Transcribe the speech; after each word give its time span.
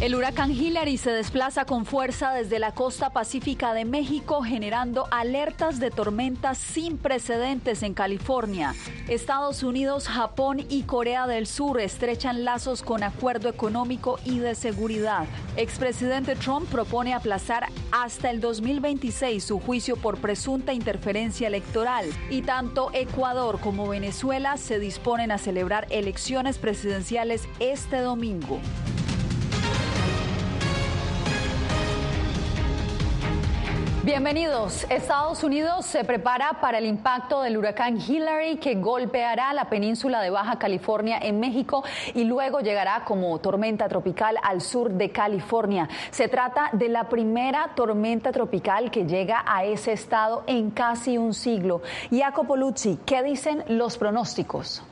El 0.00 0.14
huracán 0.14 0.52
Hillary 0.52 0.96
se 0.96 1.10
desplaza 1.10 1.64
con 1.64 1.84
fuerza 1.84 2.32
desde 2.32 2.60
la 2.60 2.70
costa 2.70 3.10
pacífica 3.10 3.74
de 3.74 3.84
México, 3.84 4.42
generando 4.44 5.08
alertas 5.10 5.80
de 5.80 5.90
tormentas 5.90 6.56
sin 6.56 6.98
precedentes 6.98 7.82
en 7.82 7.94
California. 7.94 8.76
Estados 9.08 9.64
Unidos, 9.64 10.06
Japón 10.06 10.64
y 10.68 10.84
Corea 10.84 11.26
del 11.26 11.48
Sur 11.48 11.80
estrechan 11.80 12.44
lazos 12.44 12.82
con 12.82 13.02
acuerdo 13.02 13.48
económico 13.48 14.20
y 14.24 14.38
de 14.38 14.54
seguridad. 14.54 15.26
Expresidente 15.56 16.36
Trump 16.36 16.70
propone 16.70 17.12
aplazar 17.12 17.66
hasta 17.90 18.30
el 18.30 18.40
2026 18.40 19.42
su 19.42 19.58
juicio 19.58 19.96
por 19.96 20.18
presunta 20.18 20.72
interferencia 20.72 21.48
electoral 21.48 22.06
y 22.30 22.42
tanto 22.42 22.90
Ecuador 22.92 23.58
como 23.58 23.88
Venezuela 23.88 24.58
se 24.58 24.78
disponen 24.78 25.32
a 25.32 25.38
celebrar 25.38 25.88
elecciones 25.90 26.56
presidenciales 26.56 27.48
este 27.58 27.96
domingo. 27.96 28.60
Bienvenidos. 34.08 34.86
Estados 34.88 35.44
Unidos 35.44 35.84
se 35.84 36.02
prepara 36.02 36.62
para 36.62 36.78
el 36.78 36.86
impacto 36.86 37.42
del 37.42 37.58
huracán 37.58 37.98
Hillary 38.00 38.56
que 38.56 38.76
golpeará 38.76 39.52
la 39.52 39.66
península 39.66 40.22
de 40.22 40.30
Baja 40.30 40.58
California 40.58 41.18
en 41.20 41.38
México 41.38 41.84
y 42.14 42.24
luego 42.24 42.60
llegará 42.60 43.04
como 43.04 43.38
tormenta 43.38 43.86
tropical 43.86 44.36
al 44.42 44.62
sur 44.62 44.92
de 44.92 45.10
California. 45.10 45.90
Se 46.10 46.26
trata 46.26 46.70
de 46.72 46.88
la 46.88 47.10
primera 47.10 47.72
tormenta 47.74 48.32
tropical 48.32 48.90
que 48.90 49.04
llega 49.04 49.44
a 49.46 49.66
ese 49.66 49.92
estado 49.92 50.42
en 50.46 50.70
casi 50.70 51.18
un 51.18 51.34
siglo. 51.34 51.82
Jacopo 52.10 52.56
Luzzi, 52.56 52.98
¿qué 53.04 53.22
dicen 53.22 53.62
los 53.68 53.98
pronósticos? 53.98 54.82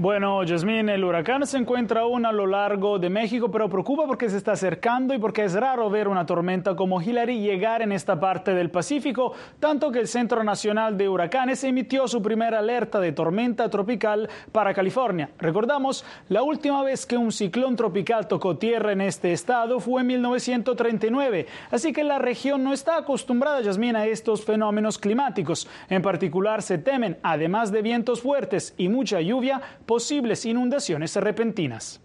Bueno, 0.00 0.44
Yasmín, 0.44 0.88
el 0.90 1.02
huracán 1.02 1.44
se 1.44 1.58
encuentra 1.58 2.02
aún 2.02 2.24
a 2.24 2.30
lo 2.30 2.46
largo 2.46 3.00
de 3.00 3.10
México, 3.10 3.50
pero 3.50 3.68
preocupa 3.68 4.06
porque 4.06 4.30
se 4.30 4.36
está 4.36 4.52
acercando 4.52 5.12
y 5.12 5.18
porque 5.18 5.42
es 5.42 5.54
raro 5.54 5.90
ver 5.90 6.06
una 6.06 6.24
tormenta 6.24 6.76
como 6.76 7.02
Hillary 7.02 7.40
llegar 7.40 7.82
en 7.82 7.90
esta 7.90 8.20
parte 8.20 8.54
del 8.54 8.70
Pacífico, 8.70 9.32
tanto 9.58 9.90
que 9.90 9.98
el 9.98 10.06
Centro 10.06 10.44
Nacional 10.44 10.96
de 10.96 11.08
Huracanes 11.08 11.64
emitió 11.64 12.06
su 12.06 12.22
primera 12.22 12.60
alerta 12.60 13.00
de 13.00 13.10
tormenta 13.10 13.68
tropical 13.70 14.28
para 14.52 14.72
California. 14.72 15.30
Recordamos, 15.36 16.04
la 16.28 16.44
última 16.44 16.84
vez 16.84 17.04
que 17.04 17.16
un 17.16 17.32
ciclón 17.32 17.74
tropical 17.74 18.28
tocó 18.28 18.56
tierra 18.56 18.92
en 18.92 19.00
este 19.00 19.32
estado 19.32 19.80
fue 19.80 20.02
en 20.02 20.06
1939, 20.06 21.46
así 21.72 21.92
que 21.92 22.04
la 22.04 22.20
región 22.20 22.62
no 22.62 22.72
está 22.72 22.98
acostumbrada, 22.98 23.62
Yasmín, 23.62 23.96
a 23.96 24.06
estos 24.06 24.44
fenómenos 24.44 24.96
climáticos. 24.96 25.68
En 25.88 26.02
particular, 26.02 26.62
se 26.62 26.78
temen, 26.78 27.18
además 27.24 27.72
de 27.72 27.82
vientos 27.82 28.22
fuertes 28.22 28.76
y 28.78 28.88
mucha 28.88 29.20
lluvia, 29.20 29.60
posibles 29.88 30.44
inundaciones 30.44 31.16
repentinas. 31.16 32.02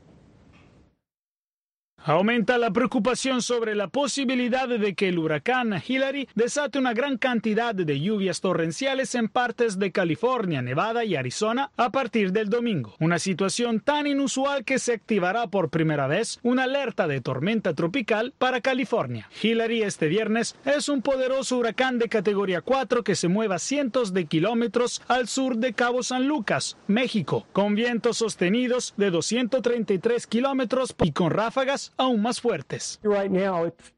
Aumenta 2.06 2.58
la 2.58 2.70
preocupación 2.70 3.42
sobre 3.42 3.76
la 3.76 3.88
posibilidad 3.88 4.68
de 4.68 4.94
que 4.94 5.08
el 5.08 5.20
huracán 5.20 5.82
Hillary 5.88 6.28
desate 6.36 6.78
una 6.78 6.94
gran 6.94 7.18
cantidad 7.18 7.74
de 7.74 7.98
lluvias 7.98 8.42
torrenciales 8.42 9.16
en 9.16 9.30
partes 9.30 9.80
de 9.80 9.94
California, 9.94 10.62
Nevada 10.62 11.06
y 11.06 11.16
Arizona 11.16 11.72
a 11.78 11.92
partir 11.92 12.34
del 12.34 12.50
domingo. 12.50 12.94
Una 13.00 13.20
situación 13.20 13.80
tan 13.80 14.06
inusual 14.06 14.66
que 14.66 14.80
se 14.80 14.96
activará 14.96 15.48
por 15.48 15.70
primera 15.70 16.08
vez 16.08 16.42
una 16.44 16.64
alerta 16.64 17.08
de 17.08 17.22
tormenta 17.22 17.74
tropical 17.74 18.34
para 18.38 18.60
California. 18.60 19.30
Hillary 19.42 19.84
este 19.84 20.10
viernes 20.10 20.58
es 20.66 20.90
un 20.90 21.02
poderoso 21.02 21.58
huracán 21.58 22.00
de 22.00 22.10
categoría 22.10 22.60
4 22.60 23.06
que 23.06 23.16
se 23.16 23.30
mueve 23.30 23.56
a 23.56 23.60
cientos 23.60 24.12
de 24.12 24.26
kilómetros 24.26 25.02
al 25.08 25.30
sur 25.30 25.56
de 25.56 25.72
Cabo 25.72 26.04
San 26.04 26.28
Lucas, 26.28 26.76
México, 26.88 27.48
con 27.54 27.76
vientos 27.76 28.18
sostenidos 28.18 28.94
de 28.98 29.10
233 29.10 30.28
kilómetros 30.28 30.94
y 31.02 31.14
con 31.14 31.32
ráfagas 31.32 31.93
aún 31.98 32.22
más 32.22 32.42
fuertes. 32.42 33.00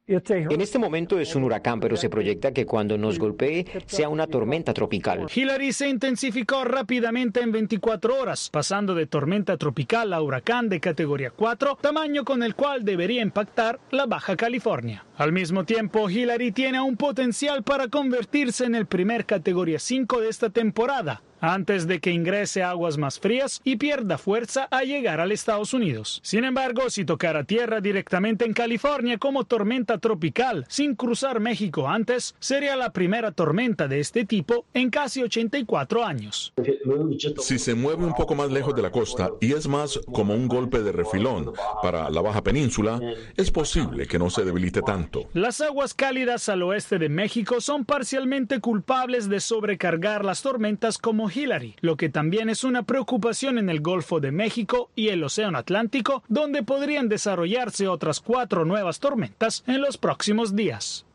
En 0.08 0.62
este 0.62 0.80
momento 0.80 1.20
es 1.20 1.36
un 1.36 1.44
huracán, 1.44 1.80
pero 1.80 1.98
se 1.98 2.10
proyecta 2.10 2.52
que 2.52 2.66
cuando 2.66 2.98
nos 2.98 3.18
golpee 3.18 3.66
sea 3.86 4.10
una 4.10 4.28
tormenta 4.28 4.74
tropical. 4.74 5.28
Hillary 5.34 5.74
se 5.74 5.90
intensificó 5.90 6.64
rápidamente 6.64 7.42
en 7.42 7.52
24 7.52 8.22
horas, 8.22 8.50
pasando 8.52 8.94
de 8.94 9.08
tormenta 9.08 9.58
tropical 9.58 10.14
a 10.14 10.22
huracán 10.22 10.70
de 10.70 10.80
categoría 10.80 11.32
4, 11.32 11.80
tamaño 11.82 12.24
con 12.24 12.44
el 12.44 12.56
cual 12.56 12.86
debería 12.86 13.22
impactar 13.22 13.80
la 13.92 14.06
Baja 14.06 14.36
California. 14.36 15.06
Al 15.18 15.32
mismo 15.32 15.64
tiempo, 15.64 16.10
Hillary 16.10 16.52
tiene 16.52 16.82
un 16.82 16.98
potencial 16.98 17.64
para 17.64 17.88
convertirse 17.88 18.66
en 18.66 18.76
el 18.76 18.86
primer 18.86 19.26
categoría 19.26 19.80
5 19.80 20.22
de 20.22 20.30
esta 20.30 20.50
temporada, 20.50 21.22
antes 21.40 21.88
de 21.88 22.00
que 22.00 22.12
ingrese 22.12 22.64
aguas 22.64 22.98
más 22.98 23.20
frías 23.20 23.62
y 23.64 23.78
pierda 23.78 24.18
fuerza 24.18 24.68
a 24.72 24.84
llegar 24.84 25.20
al 25.20 25.32
Estados 25.32 25.74
Unidos. 25.74 26.20
Sin 26.24 26.44
embargo, 26.44 26.90
si 26.90 27.06
tocara 27.06 27.44
tierra 27.44 27.82
directamente 27.82 28.46
en 28.46 28.54
California 28.54 29.18
como 29.18 29.44
tormenta 29.44 29.98
tropical 29.98 30.66
sin 30.70 30.96
cruzar 30.96 31.40
México 31.40 31.88
antes, 31.88 32.36
sería 32.40 32.76
la 32.76 32.92
primera 32.92 33.32
tormenta 33.32 33.88
de 33.88 34.00
este 34.00 34.26
tipo 34.26 34.66
en 34.74 34.90
casi 34.90 35.22
84 35.22 36.06
años. 36.06 36.54
Si 37.40 37.60
se 37.60 37.76
mueve 37.76 38.06
un 38.06 38.14
poco 38.14 38.36
más 38.36 38.52
lejos 38.52 38.76
de 38.76 38.82
la 38.82 38.92
costa 38.92 39.32
y 39.42 39.54
es 39.54 39.68
más 39.68 40.00
como 40.12 40.34
un 40.34 40.48
golpe 40.48 40.82
de 40.82 40.92
refilón 40.92 41.52
para 41.82 42.10
la 42.10 42.22
baja 42.22 42.44
península, 42.44 43.00
es 43.36 43.52
posible 43.52 44.08
que 44.08 44.20
no 44.20 44.30
se 44.30 44.44
debilite 44.44 44.82
tanto. 44.82 45.28
Las 45.34 45.62
aguas 45.62 45.94
cálidas 45.94 46.50
al 46.50 46.64
oeste 46.64 47.00
de 47.00 47.10
México 47.10 47.62
son 47.62 47.86
parcialmente 47.86 48.60
culpables 48.60 49.30
de 49.30 49.40
sobrecargar 49.40 50.26
las 50.26 50.42
tormentas 50.42 50.98
como 50.98 51.30
Hillary, 51.36 51.76
lo 51.82 51.98
que 51.98 52.10
también 52.10 52.50
es 52.50 52.64
una 52.64 52.84
preocupación 52.84 53.58
en 53.58 53.70
el 53.70 53.82
Golfo 53.82 54.20
de 54.20 54.32
México 54.32 54.90
y 54.96 55.10
el 55.10 55.24
Océano 55.24 55.58
Atlántico, 55.58 56.24
donde 56.28 56.64
podrían 56.64 57.10
desarrollarse 57.10 57.88
otras 57.88 58.22
cuatro 58.22 58.66
nuevas 58.66 59.00
tormentas 59.00 59.64
en 59.68 59.82
los 59.82 59.98
próximos 59.98 60.56
días. 60.56 61.06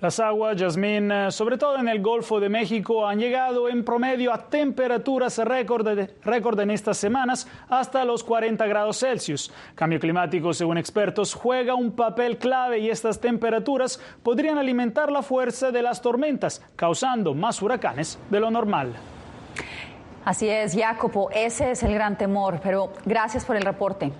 Las 0.00 0.18
aguas, 0.18 0.56
Yasmín, 0.56 1.10
eh, 1.10 1.30
sobre 1.30 1.56
todo 1.56 1.78
en 1.78 1.88
el 1.88 2.02
Golfo 2.02 2.40
de 2.40 2.48
México, 2.48 3.06
han 3.06 3.20
llegado 3.20 3.68
en 3.68 3.84
promedio 3.84 4.32
a 4.32 4.48
temperaturas 4.48 5.38
récord, 5.38 5.86
récord 6.24 6.60
en 6.60 6.72
estas 6.72 6.98
semanas 6.98 7.46
hasta 7.68 8.04
los 8.04 8.24
40 8.24 8.66
grados 8.66 8.98
Celsius. 8.98 9.52
Cambio 9.74 10.00
climático, 10.00 10.52
según 10.52 10.78
expertos, 10.78 11.32
juega 11.32 11.74
un 11.74 11.92
papel 11.92 12.38
clave 12.38 12.80
y 12.80 12.90
estas 12.90 13.20
temperaturas 13.20 14.00
podrían 14.22 14.58
alimentar 14.58 15.12
la 15.12 15.22
fuerza 15.22 15.70
de 15.70 15.82
las 15.82 16.02
tormentas, 16.02 16.60
causando 16.74 17.32
más 17.32 17.62
huracanes 17.62 18.18
de 18.30 18.40
lo 18.40 18.50
normal. 18.50 18.94
Así 20.24 20.48
es, 20.48 20.74
Jacopo, 20.74 21.30
ese 21.30 21.70
es 21.70 21.82
el 21.82 21.94
gran 21.94 22.18
temor, 22.18 22.58
pero 22.62 22.92
gracias 23.04 23.44
por 23.44 23.56
el 23.56 23.62
reporte. 23.62 24.10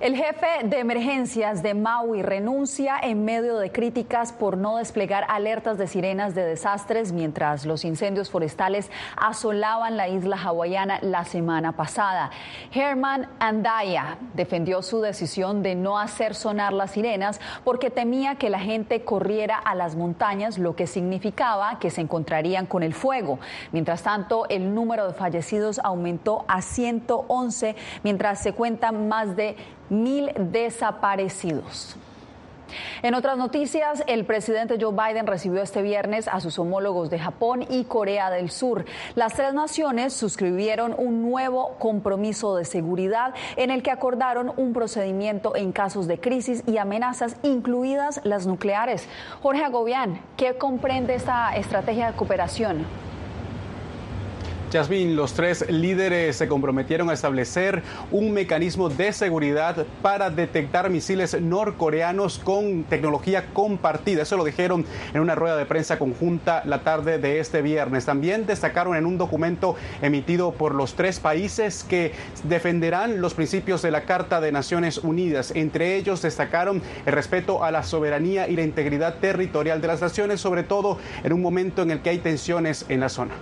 El 0.00 0.14
jefe 0.14 0.46
de 0.62 0.78
emergencias 0.78 1.60
de 1.60 1.74
Maui 1.74 2.22
renuncia 2.22 3.00
en 3.02 3.24
medio 3.24 3.58
de 3.58 3.72
críticas 3.72 4.32
por 4.32 4.56
no 4.56 4.76
desplegar 4.76 5.24
alertas 5.28 5.76
de 5.76 5.88
sirenas 5.88 6.36
de 6.36 6.44
desastres 6.44 7.10
mientras 7.10 7.66
los 7.66 7.84
incendios 7.84 8.30
forestales 8.30 8.92
asolaban 9.16 9.96
la 9.96 10.06
isla 10.06 10.36
hawaiana 10.36 11.00
la 11.02 11.24
semana 11.24 11.72
pasada. 11.72 12.30
Herman 12.72 13.28
Andaya 13.40 14.18
defendió 14.34 14.82
su 14.82 15.00
decisión 15.00 15.64
de 15.64 15.74
no 15.74 15.98
hacer 15.98 16.36
sonar 16.36 16.72
las 16.72 16.92
sirenas 16.92 17.40
porque 17.64 17.90
temía 17.90 18.36
que 18.36 18.50
la 18.50 18.60
gente 18.60 19.02
corriera 19.02 19.56
a 19.56 19.74
las 19.74 19.96
montañas, 19.96 20.58
lo 20.58 20.76
que 20.76 20.86
significaba 20.86 21.80
que 21.80 21.90
se 21.90 22.02
encontrarían 22.02 22.66
con 22.66 22.84
el 22.84 22.94
fuego. 22.94 23.40
Mientras 23.72 24.04
tanto, 24.04 24.48
el 24.48 24.76
número 24.76 25.08
de 25.08 25.14
fallecidos 25.14 25.80
aumentó 25.82 26.44
a 26.46 26.62
111, 26.62 27.74
mientras 28.04 28.40
se 28.40 28.52
cuentan 28.52 29.08
más 29.08 29.34
de 29.34 29.56
mil 29.90 30.32
desaparecidos. 30.36 31.96
En 33.02 33.14
otras 33.14 33.38
noticias, 33.38 34.02
el 34.06 34.24
presidente 34.24 34.76
Joe 34.80 34.92
Biden 34.92 35.26
recibió 35.26 35.62
este 35.62 35.82
viernes 35.82 36.28
a 36.28 36.40
sus 36.40 36.58
homólogos 36.58 37.10
de 37.10 37.18
Japón 37.18 37.64
y 37.68 37.84
Corea 37.84 38.30
del 38.30 38.50
Sur. 38.50 38.84
Las 39.14 39.34
tres 39.34 39.54
naciones 39.54 40.12
suscribieron 40.12 40.94
un 40.96 41.22
nuevo 41.22 41.76
compromiso 41.78 42.56
de 42.56 42.64
seguridad 42.64 43.34
en 43.56 43.70
el 43.70 43.82
que 43.82 43.90
acordaron 43.90 44.52
un 44.56 44.72
procedimiento 44.72 45.56
en 45.56 45.72
casos 45.72 46.06
de 46.06 46.20
crisis 46.20 46.62
y 46.66 46.78
amenazas, 46.78 47.36
incluidas 47.42 48.20
las 48.24 48.46
nucleares. 48.46 49.08
Jorge 49.42 49.64
Agobián, 49.64 50.20
¿qué 50.36 50.56
comprende 50.58 51.14
esta 51.14 51.56
estrategia 51.56 52.10
de 52.10 52.16
cooperación? 52.16 53.07
Jasmine, 54.70 55.14
los 55.14 55.32
tres 55.32 55.64
líderes 55.70 56.36
se 56.36 56.46
comprometieron 56.46 57.08
a 57.08 57.14
establecer 57.14 57.82
un 58.10 58.32
mecanismo 58.32 58.90
de 58.90 59.14
seguridad 59.14 59.86
para 60.02 60.28
detectar 60.28 60.90
misiles 60.90 61.40
norcoreanos 61.40 62.38
con 62.38 62.84
tecnología 62.84 63.46
compartida. 63.54 64.22
Eso 64.22 64.36
lo 64.36 64.44
dijeron 64.44 64.84
en 65.14 65.20
una 65.22 65.34
rueda 65.34 65.56
de 65.56 65.64
prensa 65.64 65.98
conjunta 65.98 66.62
la 66.66 66.80
tarde 66.80 67.18
de 67.18 67.40
este 67.40 67.62
viernes. 67.62 68.04
También 68.04 68.44
destacaron 68.44 68.94
en 68.94 69.06
un 69.06 69.16
documento 69.16 69.74
emitido 70.02 70.52
por 70.52 70.74
los 70.74 70.94
tres 70.94 71.18
países 71.18 71.82
que 71.84 72.12
defenderán 72.44 73.22
los 73.22 73.32
principios 73.32 73.80
de 73.80 73.90
la 73.90 74.02
Carta 74.02 74.40
de 74.40 74.52
Naciones 74.52 74.98
Unidas. 74.98 75.52
Entre 75.54 75.96
ellos 75.96 76.20
destacaron 76.20 76.82
el 77.06 77.12
respeto 77.14 77.64
a 77.64 77.70
la 77.70 77.82
soberanía 77.82 78.48
y 78.48 78.56
la 78.56 78.62
integridad 78.62 79.14
territorial 79.14 79.80
de 79.80 79.88
las 79.88 80.02
naciones, 80.02 80.42
sobre 80.42 80.62
todo 80.62 80.98
en 81.24 81.32
un 81.32 81.40
momento 81.40 81.80
en 81.80 81.90
el 81.90 82.00
que 82.00 82.10
hay 82.10 82.18
tensiones 82.18 82.84
en 82.90 83.00
la 83.00 83.08
zona. 83.08 83.32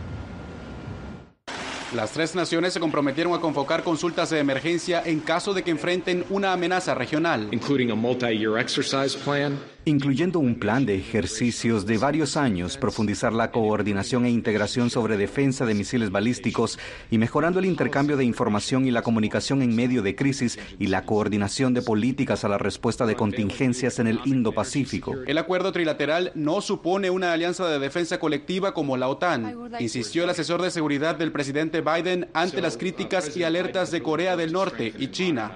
Las 1.96 2.10
tres 2.10 2.34
naciones 2.34 2.74
se 2.74 2.78
comprometieron 2.78 3.32
a 3.32 3.40
convocar 3.40 3.82
consultas 3.82 4.28
de 4.28 4.38
emergencia 4.38 5.02
en 5.02 5.20
caso 5.20 5.54
de 5.54 5.62
que 5.62 5.70
enfrenten 5.70 6.26
una 6.28 6.52
amenaza 6.52 6.94
regional. 6.94 7.48
Including 7.52 7.90
a 7.90 7.94
multi-year 7.94 8.58
exercise 8.58 9.16
plan 9.16 9.58
incluyendo 9.88 10.40
un 10.40 10.56
plan 10.56 10.84
de 10.84 10.96
ejercicios 10.96 11.86
de 11.86 11.96
varios 11.96 12.36
años, 12.36 12.76
profundizar 12.76 13.32
la 13.32 13.52
coordinación 13.52 14.26
e 14.26 14.30
integración 14.30 14.90
sobre 14.90 15.16
defensa 15.16 15.64
de 15.64 15.74
misiles 15.74 16.10
balísticos 16.10 16.76
y 17.08 17.18
mejorando 17.18 17.60
el 17.60 17.66
intercambio 17.66 18.16
de 18.16 18.24
información 18.24 18.84
y 18.88 18.90
la 18.90 19.02
comunicación 19.02 19.62
en 19.62 19.76
medio 19.76 20.02
de 20.02 20.16
crisis 20.16 20.58
y 20.80 20.88
la 20.88 21.06
coordinación 21.06 21.72
de 21.72 21.82
políticas 21.82 22.44
a 22.44 22.48
la 22.48 22.58
respuesta 22.58 23.06
de 23.06 23.14
contingencias 23.14 24.00
en 24.00 24.08
el 24.08 24.18
Indo-Pacífico. 24.24 25.14
El 25.24 25.38
acuerdo 25.38 25.70
trilateral 25.70 26.32
no 26.34 26.60
supone 26.62 27.10
una 27.10 27.32
alianza 27.32 27.68
de 27.68 27.78
defensa 27.78 28.18
colectiva 28.18 28.74
como 28.74 28.96
la 28.96 29.06
OTAN, 29.06 29.70
insistió 29.78 30.24
el 30.24 30.30
asesor 30.30 30.62
de 30.62 30.72
seguridad 30.72 31.14
del 31.14 31.30
presidente 31.30 31.80
Biden 31.80 32.26
ante 32.34 32.60
las 32.60 32.76
críticas 32.76 33.36
y 33.36 33.44
alertas 33.44 33.92
de 33.92 34.02
Corea 34.02 34.36
del 34.36 34.52
Norte 34.52 34.92
y 34.98 35.12
China. 35.12 35.52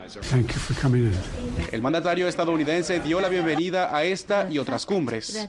El 1.73 1.83
mandatario 1.83 2.29
estadounidense 2.29 3.01
dio 3.01 3.21
la 3.21 3.29
bienvenida 3.29 3.97
a 3.97 4.05
este 4.05 4.20
y 4.51 4.59
otras 4.59 4.87
cumbres. 4.87 5.49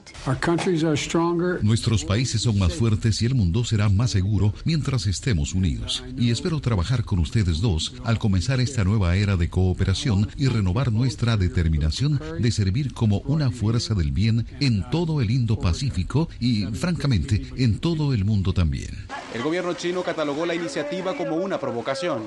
Nuestros 1.62 2.04
países 2.04 2.42
son 2.42 2.58
más 2.58 2.74
fuertes 2.74 3.22
y 3.22 3.26
el 3.26 3.34
mundo 3.34 3.64
será 3.64 3.88
más 3.88 4.10
seguro 4.10 4.54
mientras 4.64 5.06
estemos 5.06 5.54
unidos. 5.54 6.02
Y 6.16 6.30
espero 6.30 6.60
trabajar 6.60 7.04
con 7.04 7.18
ustedes 7.18 7.60
dos 7.60 7.94
al 8.04 8.18
comenzar 8.18 8.60
esta 8.60 8.84
nueva 8.84 9.16
era 9.16 9.36
de 9.36 9.48
cooperación 9.48 10.28
y 10.36 10.48
renovar 10.48 10.92
nuestra 10.92 11.36
determinación 11.36 12.20
de 12.38 12.50
servir 12.50 12.92
como 12.92 13.18
una 13.20 13.50
fuerza 13.50 13.94
del 13.94 14.12
bien 14.12 14.46
en 14.60 14.88
todo 14.90 15.20
el 15.20 15.30
Indo-Pacífico 15.30 16.28
y, 16.40 16.66
francamente, 16.66 17.46
en 17.56 17.78
todo 17.78 18.14
el 18.14 18.24
mundo 18.24 18.52
también. 18.52 18.90
El 19.34 19.42
gobierno 19.42 19.74
chino 19.74 20.02
catalogó 20.02 20.46
la 20.46 20.54
iniciativa 20.54 21.16
como 21.16 21.36
una 21.36 21.58
provocación. 21.58 22.22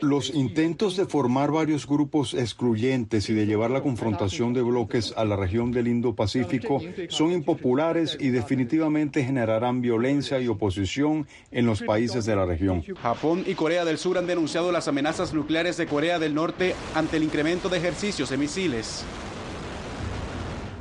Los 0.00 0.30
intentos 0.30 0.96
de 0.96 1.06
formar 1.06 1.50
varios 1.50 1.86
grupos 1.86 2.34
excluyentes 2.34 3.28
y 3.28 3.34
de 3.34 3.46
llevar 3.46 3.70
la 3.70 3.82
confrontación 3.82 4.52
de 4.52 4.62
bloques 4.62 5.12
a 5.16 5.24
la 5.24 5.36
región 5.36 5.59
del 5.68 5.88
Indo-Pacífico 5.88 6.80
son 7.08 7.32
impopulares 7.32 8.16
y 8.18 8.30
definitivamente 8.30 9.22
generarán 9.22 9.82
violencia 9.82 10.40
y 10.40 10.48
oposición 10.48 11.26
en 11.50 11.66
los 11.66 11.82
países 11.82 12.24
de 12.24 12.34
la 12.34 12.46
región. 12.46 12.82
Japón 13.02 13.44
y 13.46 13.54
Corea 13.54 13.84
del 13.84 13.98
Sur 13.98 14.16
han 14.16 14.26
denunciado 14.26 14.72
las 14.72 14.88
amenazas 14.88 15.34
nucleares 15.34 15.76
de 15.76 15.86
Corea 15.86 16.18
del 16.18 16.34
Norte 16.34 16.74
ante 16.94 17.18
el 17.18 17.24
incremento 17.24 17.68
de 17.68 17.78
ejercicios 17.78 18.30
de 18.30 18.38
misiles. 18.38 19.04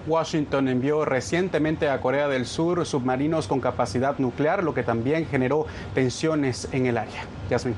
Washington 0.08 0.70
envió 0.70 1.06
recientemente 1.06 1.90
a 1.90 2.02
Corea 2.02 2.28
del 2.28 2.46
Sur 2.46 2.86
submarinos 2.86 3.48
con 3.48 3.60
capacidad 3.60 4.18
nuclear, 4.18 4.64
lo 4.64 4.74
que 4.74 4.84
también 4.84 5.28
generó 5.28 5.68
tensiones 5.94 6.70
en 6.72 6.86
el 6.86 6.98
área. 6.98 7.26
Yasmin. 7.50 7.76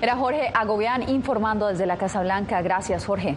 Era 0.00 0.16
Jorge 0.16 0.50
Agobián 0.54 1.08
informando 1.08 1.66
desde 1.66 1.84
la 1.84 1.96
Casa 1.96 2.22
Blanca. 2.22 2.62
Gracias, 2.62 3.04
Jorge. 3.04 3.36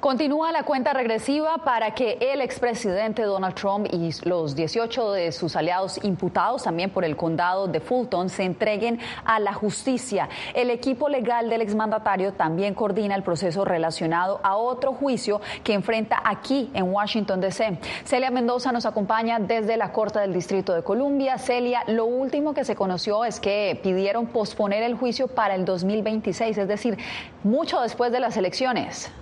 Continúa 0.00 0.50
la 0.50 0.62
cuenta 0.62 0.94
regresiva 0.94 1.58
para 1.58 1.90
que 1.90 2.16
el 2.22 2.40
expresidente 2.40 3.20
Donald 3.20 3.54
Trump 3.54 3.86
y 3.92 4.10
los 4.26 4.56
18 4.56 5.12
de 5.12 5.30
sus 5.30 5.56
aliados 5.56 6.02
imputados 6.02 6.62
también 6.62 6.88
por 6.88 7.04
el 7.04 7.16
condado 7.16 7.68
de 7.68 7.80
Fulton 7.80 8.30
se 8.30 8.44
entreguen 8.44 8.98
a 9.26 9.38
la 9.40 9.52
justicia. 9.52 10.30
El 10.54 10.70
equipo 10.70 11.10
legal 11.10 11.50
del 11.50 11.60
exmandatario 11.60 12.32
también 12.32 12.72
coordina 12.72 13.14
el 13.14 13.22
proceso 13.22 13.66
relacionado 13.66 14.40
a 14.42 14.56
otro 14.56 14.94
juicio 14.94 15.42
que 15.62 15.74
enfrenta 15.74 16.22
aquí 16.24 16.70
en 16.72 16.90
Washington, 16.90 17.42
D.C. 17.42 17.78
Celia 18.04 18.30
Mendoza 18.30 18.72
nos 18.72 18.86
acompaña 18.86 19.38
desde 19.38 19.76
la 19.76 19.92
Corte 19.92 20.18
del 20.18 20.32
Distrito 20.32 20.72
de 20.72 20.82
Columbia. 20.82 21.36
Celia, 21.36 21.82
lo 21.88 22.06
último 22.06 22.54
que 22.54 22.64
se 22.64 22.74
conoció 22.74 23.26
es 23.26 23.38
que 23.38 23.78
pidieron 23.82 24.28
posponer 24.28 24.82
el 24.82 24.94
juicio 24.94 25.28
para 25.28 25.54
el 25.54 25.66
2026, 25.66 26.56
es 26.56 26.68
decir, 26.68 26.96
mucho 27.44 27.82
después 27.82 28.10
de 28.12 28.20
las 28.20 28.38
elecciones. 28.38 29.12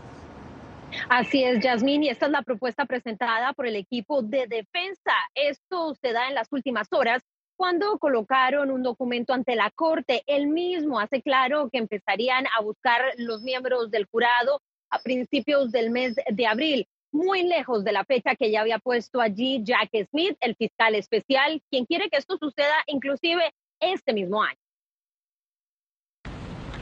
Así 1.09 1.45
es, 1.45 1.61
Yasmín, 1.61 2.03
y 2.03 2.09
esta 2.09 2.27
es 2.27 2.33
la 2.33 2.43
propuesta 2.43 2.87
presentada 2.87 3.53
por 3.53 3.67
el 3.67 3.77
equipo 3.77 4.23
de 4.23 4.47
defensa. 4.47 5.13
Esto 5.35 5.95
se 5.95 6.13
da 6.13 6.29
en 6.29 6.35
las 6.35 6.49
últimas 6.53 6.89
horas 6.93 7.23
cuando 7.57 7.99
colocaron 7.99 8.71
un 8.71 8.83
documento 8.83 9.33
ante 9.33 9.57
la 9.57 9.71
Corte. 9.71 10.23
Él 10.27 10.47
mismo 10.47 11.01
hace 11.01 11.23
claro 11.23 11.69
que 11.71 11.79
empezarían 11.79 12.47
a 12.57 12.63
buscar 12.63 13.03
los 13.17 13.43
miembros 13.43 13.91
del 13.91 14.07
jurado 14.07 14.61
a 14.91 14.99
principios 15.01 15.71
del 15.73 15.91
mes 15.91 16.17
de 16.31 16.47
abril, 16.47 16.87
muy 17.13 17.43
lejos 17.43 17.85
de 17.85 17.93
la 17.93 18.05
fecha 18.05 18.37
que 18.37 18.51
ya 18.51 18.61
había 18.61 18.79
puesto 18.79 19.21
allí 19.21 19.63
Jack 19.65 19.91
Smith, 20.11 20.37
el 20.41 20.55
fiscal 20.57 20.95
especial, 20.95 21.61
quien 21.71 21.85
quiere 21.85 22.09
que 22.09 22.19
esto 22.19 22.39
suceda 22.39 22.77
inclusive 22.87 23.53
este 23.81 24.13
mismo 24.13 24.43
año. 24.43 24.59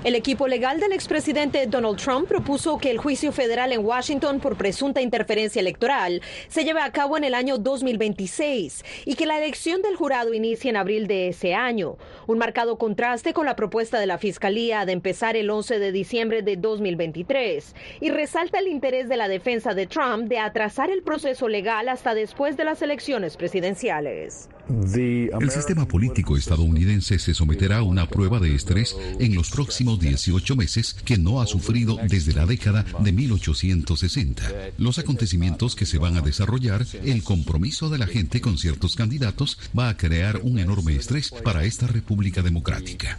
El 0.07 0.15
equipo 0.15 0.47
legal 0.47 0.79
del 0.79 0.93
expresidente 0.93 1.67
Donald 1.67 1.99
Trump 1.99 2.29
propuso 2.29 2.79
que 2.79 2.93
el 2.93 2.99
juicio 2.99 3.33
federal 3.33 3.73
en 3.73 3.85
Washington 3.85 4.39
por 4.39 4.57
presunta 4.57 5.01
interferencia 5.01 5.59
electoral 5.59 6.23
se 6.47 6.63
lleve 6.63 6.81
a 6.81 6.93
cabo 6.93 7.17
en 7.17 7.25
el 7.25 7.35
año 7.35 7.59
2026 7.59 8.85
y 9.05 9.17
que 9.17 9.27
la 9.27 9.39
elección 9.39 9.83
del 9.83 9.97
jurado 9.97 10.33
inicie 10.33 10.71
en 10.71 10.77
abril 10.77 11.09
de 11.09 11.27
ese 11.27 11.57
año, 11.57 11.97
un 12.29 12.39
marcado 12.39 12.79
contraste 12.79 13.33
con 13.33 13.47
la 13.47 13.57
propuesta 13.57 13.99
de 13.99 14.07
la 14.07 14.19
Fiscalía 14.19 14.87
de 14.87 14.93
empezar 14.93 15.35
el 15.35 15.51
11 15.51 15.81
de 15.81 15.91
diciembre 15.91 16.43
de 16.43 16.57
2023 16.57 17.75
y 18.01 18.11
resalta 18.11 18.61
el 18.61 18.69
interés 18.69 19.09
de 19.09 19.17
la 19.17 19.27
defensa 19.27 19.75
de 19.75 19.89
Trump 19.89 20.29
de 20.29 20.39
atrasar 20.39 20.89
el 20.89 21.03
proceso 21.03 21.49
legal 21.49 21.89
hasta 21.89 22.15
después 22.15 22.57
de 22.57 22.63
las 22.63 22.81
elecciones 22.81 23.37
presidenciales. 23.37 24.51
El 24.69 25.51
sistema 25.51 25.87
político 25.87 26.37
estadounidense 26.37 27.19
se 27.19 27.35
someterá 27.35 27.79
a 27.79 27.83
una 27.83 28.09
prueba 28.09 28.41
de 28.41 28.55
estrés 28.55 28.97
en 29.21 29.35
los 29.35 29.51
próximos 29.51 30.01
18 30.01 30.57
meses 30.57 30.95
que 31.05 31.19
no 31.19 31.41
ha 31.41 31.47
sufrido 31.47 31.99
desde 32.09 32.33
la 32.33 32.47
década 32.47 32.85
de 32.99 33.13
1860. 33.13 34.43
Los 34.79 34.99
acontecimientos 34.99 35.77
que 35.77 35.87
se 35.87 35.99
van 35.99 36.17
a 36.17 36.21
desarrollar, 36.21 36.85
el 37.05 37.23
compromiso 37.23 37.91
de 37.91 37.99
la 37.99 38.07
gente 38.07 38.41
con 38.41 38.59
ciertos 38.59 38.97
candidatos 38.97 39.59
va 39.77 39.89
a 39.89 39.97
crear 39.97 40.41
un 40.43 40.59
enorme 40.59 40.97
estrés 40.97 41.31
para 41.45 41.65
esta 41.65 41.87
República 41.87 42.43
Democrática. 42.43 43.19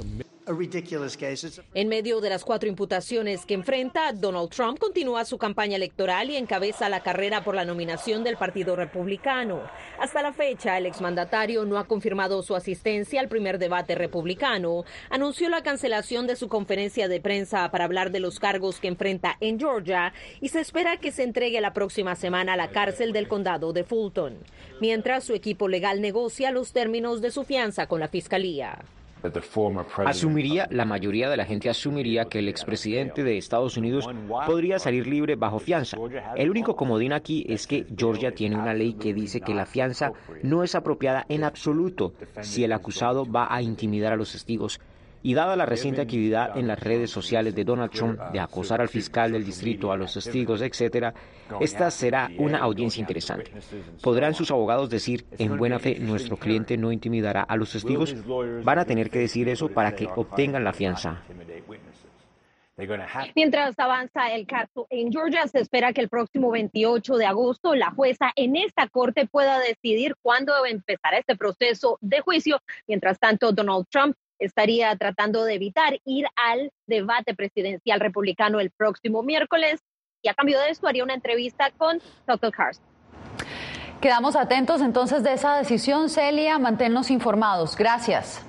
En 1.74 1.88
medio 1.90 2.22
de 2.22 2.30
las 2.30 2.46
cuatro 2.46 2.70
imputaciones 2.70 3.46
que 3.46 3.54
enfrenta, 3.54 4.14
Donald 4.14 4.50
Trump 4.50 4.80
continúa 4.80 5.26
su 5.26 5.38
campaña 5.38 5.76
electoral 5.76 6.30
y 6.30 6.38
encabeza 6.38 6.88
la 6.88 7.04
carrera 7.04 7.44
por 7.44 7.54
la 7.54 7.66
nominación 7.66 8.24
del 8.24 8.38
Partido 8.38 8.76
Republicano. 8.76 9.62
Hasta 10.00 10.22
la 10.22 10.32
fecha, 10.32 10.78
el 10.78 10.86
exmandatario 10.86 11.66
no 11.66 11.78
ha 11.78 11.86
confirmado 11.86 12.42
su 12.44 12.56
asistencia 12.56 13.20
al 13.20 13.28
primer 13.28 13.60
debate 13.60 13.96
republicano, 13.96 14.86
anunció 15.10 15.50
la 15.50 15.64
cancelación 15.64 16.28
de 16.28 16.36
su 16.36 16.48
conferencia 16.48 17.08
de 17.08 17.20
prensa 17.20 17.70
para 17.70 17.84
hablar 17.84 18.12
de 18.12 18.22
los 18.22 18.40
cargos 18.40 18.80
que 18.80 18.88
enfrenta 18.88 19.36
en 19.42 19.60
Georgia 19.60 20.14
y 20.40 20.50
se 20.50 20.62
espera 20.62 20.98
que 20.98 21.12
se 21.12 21.24
entregue 21.24 21.60
la 21.60 21.74
próxima 21.74 22.16
semana 22.16 22.54
a 22.54 22.58
la 22.58 22.70
cárcel 22.70 23.12
del 23.12 23.28
condado 23.28 23.74
de 23.74 23.84
Fulton, 23.84 24.38
mientras 24.80 25.26
su 25.26 25.34
equipo 25.34 25.68
legal 25.68 26.02
negocia 26.02 26.52
los 26.52 26.72
términos 26.72 27.22
de 27.22 27.32
su 27.32 27.44
fianza 27.44 27.88
con 27.88 28.00
la 28.00 28.08
fiscalía. 28.08 28.80
Asumiría, 30.06 30.68
la 30.72 30.86
mayoría 30.86 31.30
de 31.30 31.38
la 31.38 31.46
gente 31.46 31.70
asumiría 31.70 32.26
que 32.26 32.40
el 32.40 32.50
expresidente 32.50 33.24
de 33.24 33.38
Estados 33.38 33.78
Unidos 33.78 34.08
podría 34.46 34.80
salir 34.80 35.08
libre 35.08 35.36
bajo 35.36 35.60
fianza. 35.60 35.98
El 36.36 36.50
único 36.50 36.76
comodín 36.76 37.14
aquí 37.14 37.46
es 37.50 37.68
que 37.68 37.86
Georgia 37.96 38.34
tiene 38.34 38.56
una 38.56 38.74
ley 38.74 38.94
que 38.94 39.14
dice 39.14 39.42
que 39.42 39.54
la 39.54 39.66
fianza 39.66 40.12
no 40.44 40.64
es 40.64 40.76
apropiada 40.76 41.26
en 41.30 41.44
absoluto 41.44 42.14
si 42.42 42.64
el 42.64 42.72
acusado 42.72 43.30
va 43.30 43.54
a 43.54 43.62
intimidar 43.62 44.14
a 44.14 44.18
los 44.18 44.32
testigos. 44.32 44.80
Y 45.24 45.34
dada 45.34 45.56
la 45.56 45.66
reciente 45.66 46.02
actividad 46.02 46.58
en 46.58 46.68
las 46.68 46.80
redes 46.80 47.10
sociales 47.10 47.56
de 47.56 47.64
Donald 47.64 47.92
Trump 47.92 48.20
de 48.32 48.40
acosar 48.40 48.82
al 48.82 48.90
fiscal 48.90 49.32
del 49.32 49.46
distrito, 49.46 49.92
a 49.92 49.98
los 49.98 50.14
testigos, 50.14 50.62
etc., 50.62 51.14
esta 51.60 51.90
será 51.92 52.30
una 52.38 52.60
audiencia 52.60 53.02
interesante. 53.02 53.52
¿Podrán 54.02 54.34
sus 54.34 54.52
abogados 54.52 54.90
decir, 54.90 55.26
en 55.38 55.58
buena 55.58 55.80
fe, 55.80 56.00
nuestro 56.00 56.38
cliente 56.38 56.78
no 56.78 56.92
intimidará 56.92 57.42
a 57.42 57.56
los 57.56 57.72
testigos? 57.72 58.16
Van 58.64 58.80
a 58.80 58.86
tener 58.86 59.10
que 59.10 59.20
decir 59.20 59.50
eso 59.50 59.70
para 59.70 59.96
que 59.96 60.08
obtengan 60.16 60.64
la 60.64 60.74
fianza. 60.74 61.24
Mientras 63.36 63.74
avanza 63.80 64.28
el 64.28 64.46
caso 64.46 64.86
en 64.92 65.12
Georgia, 65.12 65.48
se 65.48 65.60
espera 65.60 65.94
que 65.94 66.02
el 66.02 66.10
próximo 66.10 66.52
28 66.52 67.16
de 67.16 67.26
agosto 67.26 67.74
la 67.74 67.90
jueza 67.90 68.32
en 68.36 68.56
esta 68.56 68.88
corte 68.88 69.26
pueda 69.26 69.58
decidir 69.58 70.16
cuándo 70.22 70.54
empezará 70.64 71.18
este 71.18 71.36
proceso 71.36 71.98
de 72.02 72.20
juicio. 72.20 72.62
Mientras 72.88 73.18
tanto, 73.18 73.52
Donald 73.52 73.88
Trump 73.90 74.16
estaría 74.40 74.96
tratando 74.96 75.44
de 75.44 75.56
evitar 75.56 76.00
ir 76.06 76.26
al 76.36 76.72
debate 76.88 77.36
presidencial 77.36 78.00
republicano 78.00 78.60
el 78.60 78.72
próximo 78.72 79.24
miércoles 79.24 79.82
y 80.22 80.30
a 80.30 80.34
cambio 80.34 80.60
de 80.60 80.70
esto 80.70 80.88
haría 80.88 81.04
una 81.04 81.14
entrevista 81.14 81.72
con 81.78 82.00
Dr. 82.26 82.52
Carson. 82.52 82.86
Quedamos 84.02 84.36
atentos 84.36 84.82
entonces 84.82 85.24
de 85.24 85.34
esa 85.34 85.58
decisión, 85.58 86.10
Celia. 86.10 86.60
Manténnos 86.60 87.10
informados. 87.10 87.76
Gracias. 87.76 88.47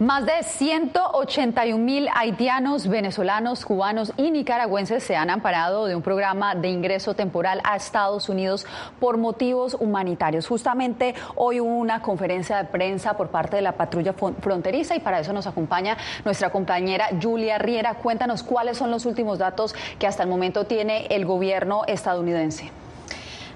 Más 0.00 0.24
de 0.24 0.42
181 0.42 1.76
mil 1.76 2.08
haitianos, 2.14 2.88
venezolanos, 2.88 3.66
cubanos 3.66 4.14
y 4.16 4.30
nicaragüenses 4.30 5.04
se 5.04 5.14
han 5.14 5.28
amparado 5.28 5.84
de 5.84 5.94
un 5.94 6.00
programa 6.00 6.54
de 6.54 6.70
ingreso 6.70 7.12
temporal 7.12 7.60
a 7.64 7.76
Estados 7.76 8.30
Unidos 8.30 8.66
por 8.98 9.18
motivos 9.18 9.76
humanitarios. 9.78 10.46
Justamente 10.46 11.14
hoy 11.34 11.60
hubo 11.60 11.76
una 11.76 12.00
conferencia 12.00 12.56
de 12.56 12.64
prensa 12.64 13.18
por 13.18 13.28
parte 13.28 13.56
de 13.56 13.62
la 13.62 13.72
patrulla 13.72 14.14
fronteriza 14.14 14.96
y 14.96 15.00
para 15.00 15.20
eso 15.20 15.34
nos 15.34 15.46
acompaña 15.46 15.98
nuestra 16.24 16.48
compañera 16.48 17.10
Julia 17.20 17.58
Riera. 17.58 17.92
Cuéntanos 17.96 18.42
cuáles 18.42 18.78
son 18.78 18.90
los 18.90 19.04
últimos 19.04 19.38
datos 19.38 19.74
que 19.98 20.06
hasta 20.06 20.22
el 20.22 20.30
momento 20.30 20.64
tiene 20.64 21.08
el 21.10 21.26
gobierno 21.26 21.82
estadounidense. 21.86 22.70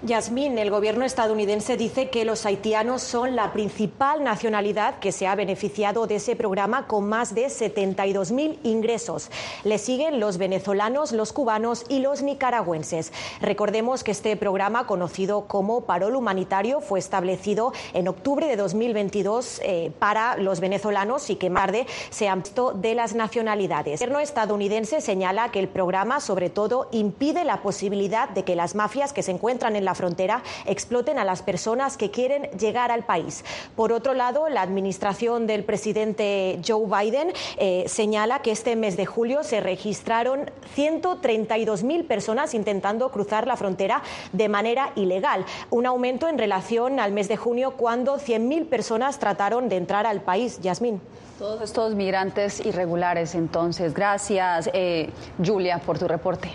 Yasmín, 0.05 0.59
el 0.59 0.71
gobierno 0.71 1.05
estadounidense 1.05 1.77
dice 1.77 2.11
que 2.11 2.25
los 2.25 2.47
haitianos 2.47 3.03
son 3.03 3.35
la 3.35 3.53
principal 3.53 4.23
nacionalidad 4.23 5.01
que 5.01 5.11
se 5.11 5.27
ha 5.27 5.35
beneficiado 5.35 6.07
de 6.07 6.17
ese 6.17 6.37
programa 6.37 6.87
con 6.87 7.09
más 7.09 7.35
de 7.35 7.51
72 7.51 8.31
mil 8.31 8.61
ingresos. 8.63 9.31
Le 9.65 9.79
siguen 9.79 10.21
los 10.21 10.39
venezolanos, 10.39 11.13
los 11.13 11.33
cubanos 11.33 11.85
y 11.89 11.99
los 11.99 12.23
nicaragüenses. 12.23 13.13
Recordemos 13.41 14.05
que 14.05 14.11
este 14.13 14.37
programa, 14.37 14.87
conocido 14.87 15.47
como 15.49 15.81
Parol 15.81 16.15
Humanitario, 16.15 16.81
fue 16.81 16.99
establecido 16.99 17.73
en 17.95 18.07
octubre 18.07 18.47
de 18.47 18.57
2022 18.57 19.61
eh, 19.65 19.91
para 19.99 20.37
los 20.37 20.61
venezolanos 20.61 21.31
y 21.31 21.37
que 21.37 21.51
más 21.51 21.65
tarde 21.65 21.87
se 22.11 22.31
visto 22.35 22.73
de 22.73 22.95
las 22.95 23.15
nacionalidades. 23.15 24.03
El 24.03 24.09
gobierno 24.09 24.21
estadounidense 24.21 25.01
señala 25.01 25.51
que 25.51 25.61
el 25.61 25.69
programa, 25.69 26.21
sobre 26.21 26.51
todo, 26.51 26.89
impide 26.93 27.43
la 27.45 27.63
posibilidad 27.63 28.29
de 28.29 28.45
que 28.45 28.55
las 28.55 28.75
mafias 28.75 29.15
que 29.15 29.23
se 29.23 29.31
encuentran 29.31 29.77
en 29.77 29.87
la 29.87 29.94
frontera 29.95 30.43
exploten 30.67 31.19
a 31.19 31.25
las 31.25 31.43
personas 31.43 31.97
que 31.97 32.11
quieren 32.11 32.45
llegar 32.59 32.91
al 32.91 33.05
país. 33.05 33.45
Por 33.77 33.93
otro 33.93 34.15
lado, 34.15 34.49
la 34.49 34.63
administración 34.63 35.47
del 35.47 35.65
presidente 35.65 36.61
Joe 36.67 36.87
Biden 36.87 37.33
eh, 37.59 37.85
señala 37.87 38.41
que 38.41 38.51
este 38.51 38.77
mes 38.77 38.97
de 38.97 39.07
julio 39.07 39.43
se 39.43 39.61
registraron 39.61 40.51
132 40.75 41.83
mil 41.83 42.05
personas 42.05 42.55
intentando 42.55 43.11
cruzar 43.11 43.47
la 43.47 43.57
frontera 43.57 44.03
de 44.33 44.49
manera 44.49 44.93
ilegal, 44.97 45.45
un 45.71 45.87
aumento 45.87 46.29
en 46.29 46.39
relación 46.39 47.01
al 47.01 47.13
mes 47.13 47.29
de 47.29 47.37
junio 47.37 47.73
cuando 47.77 48.19
100 48.19 48.49
mil 48.49 48.67
personas 48.67 49.19
trataron 49.19 49.69
de 49.69 49.77
entrar 49.77 50.07
al 50.07 50.21
país. 50.21 50.61
Yasmín. 50.61 51.01
Todos 51.39 51.63
estos 51.63 51.95
migrantes 51.95 52.65
irregulares, 52.65 53.35
entonces. 53.35 53.93
Gracias, 53.93 54.71
eh, 54.73 55.11
Julia, 55.45 55.79
por 55.79 55.99
tu 55.99 56.07
reporte. 56.07 56.51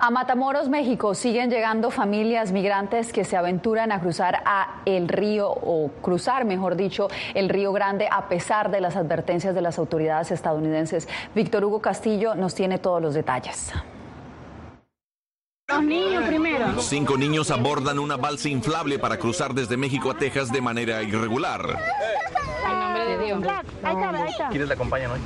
A 0.00 0.10
Matamoros, 0.10 0.68
México, 0.68 1.12
siguen 1.14 1.50
llegando 1.50 1.90
familias 1.90 2.52
migrantes 2.52 3.12
que 3.12 3.24
se 3.24 3.36
aventuran 3.36 3.90
a 3.90 4.00
cruzar 4.00 4.42
a 4.44 4.80
el 4.84 5.08
río 5.08 5.50
o 5.50 5.90
cruzar, 6.00 6.44
mejor 6.44 6.76
dicho, 6.76 7.08
el 7.34 7.48
río 7.48 7.72
Grande 7.72 8.08
a 8.10 8.28
pesar 8.28 8.70
de 8.70 8.80
las 8.80 8.94
advertencias 8.94 9.56
de 9.56 9.60
las 9.60 9.76
autoridades 9.76 10.30
estadounidenses. 10.30 11.08
Víctor 11.34 11.64
Hugo 11.64 11.80
Castillo 11.80 12.36
nos 12.36 12.54
tiene 12.54 12.78
todos 12.78 13.02
los 13.02 13.14
detalles. 13.14 13.72
Los 15.68 15.82
niños 15.82 16.24
primero. 16.24 16.80
Cinco 16.80 17.18
niños 17.18 17.50
abordan 17.50 17.98
una 17.98 18.16
balsa 18.16 18.48
inflable 18.48 19.00
para 19.00 19.18
cruzar 19.18 19.52
desde 19.52 19.76
México 19.76 20.12
a 20.12 20.14
Texas 20.14 20.52
de 20.52 20.60
manera 20.60 21.02
irregular. 21.02 21.60
En 22.64 22.78
nombre 22.78 23.04
de 23.04 23.24
Dios. 23.24 23.40
¿Quiénes 24.50 24.68
le 24.68 24.74
acompañan 24.74 25.10
hoy? 25.10 25.20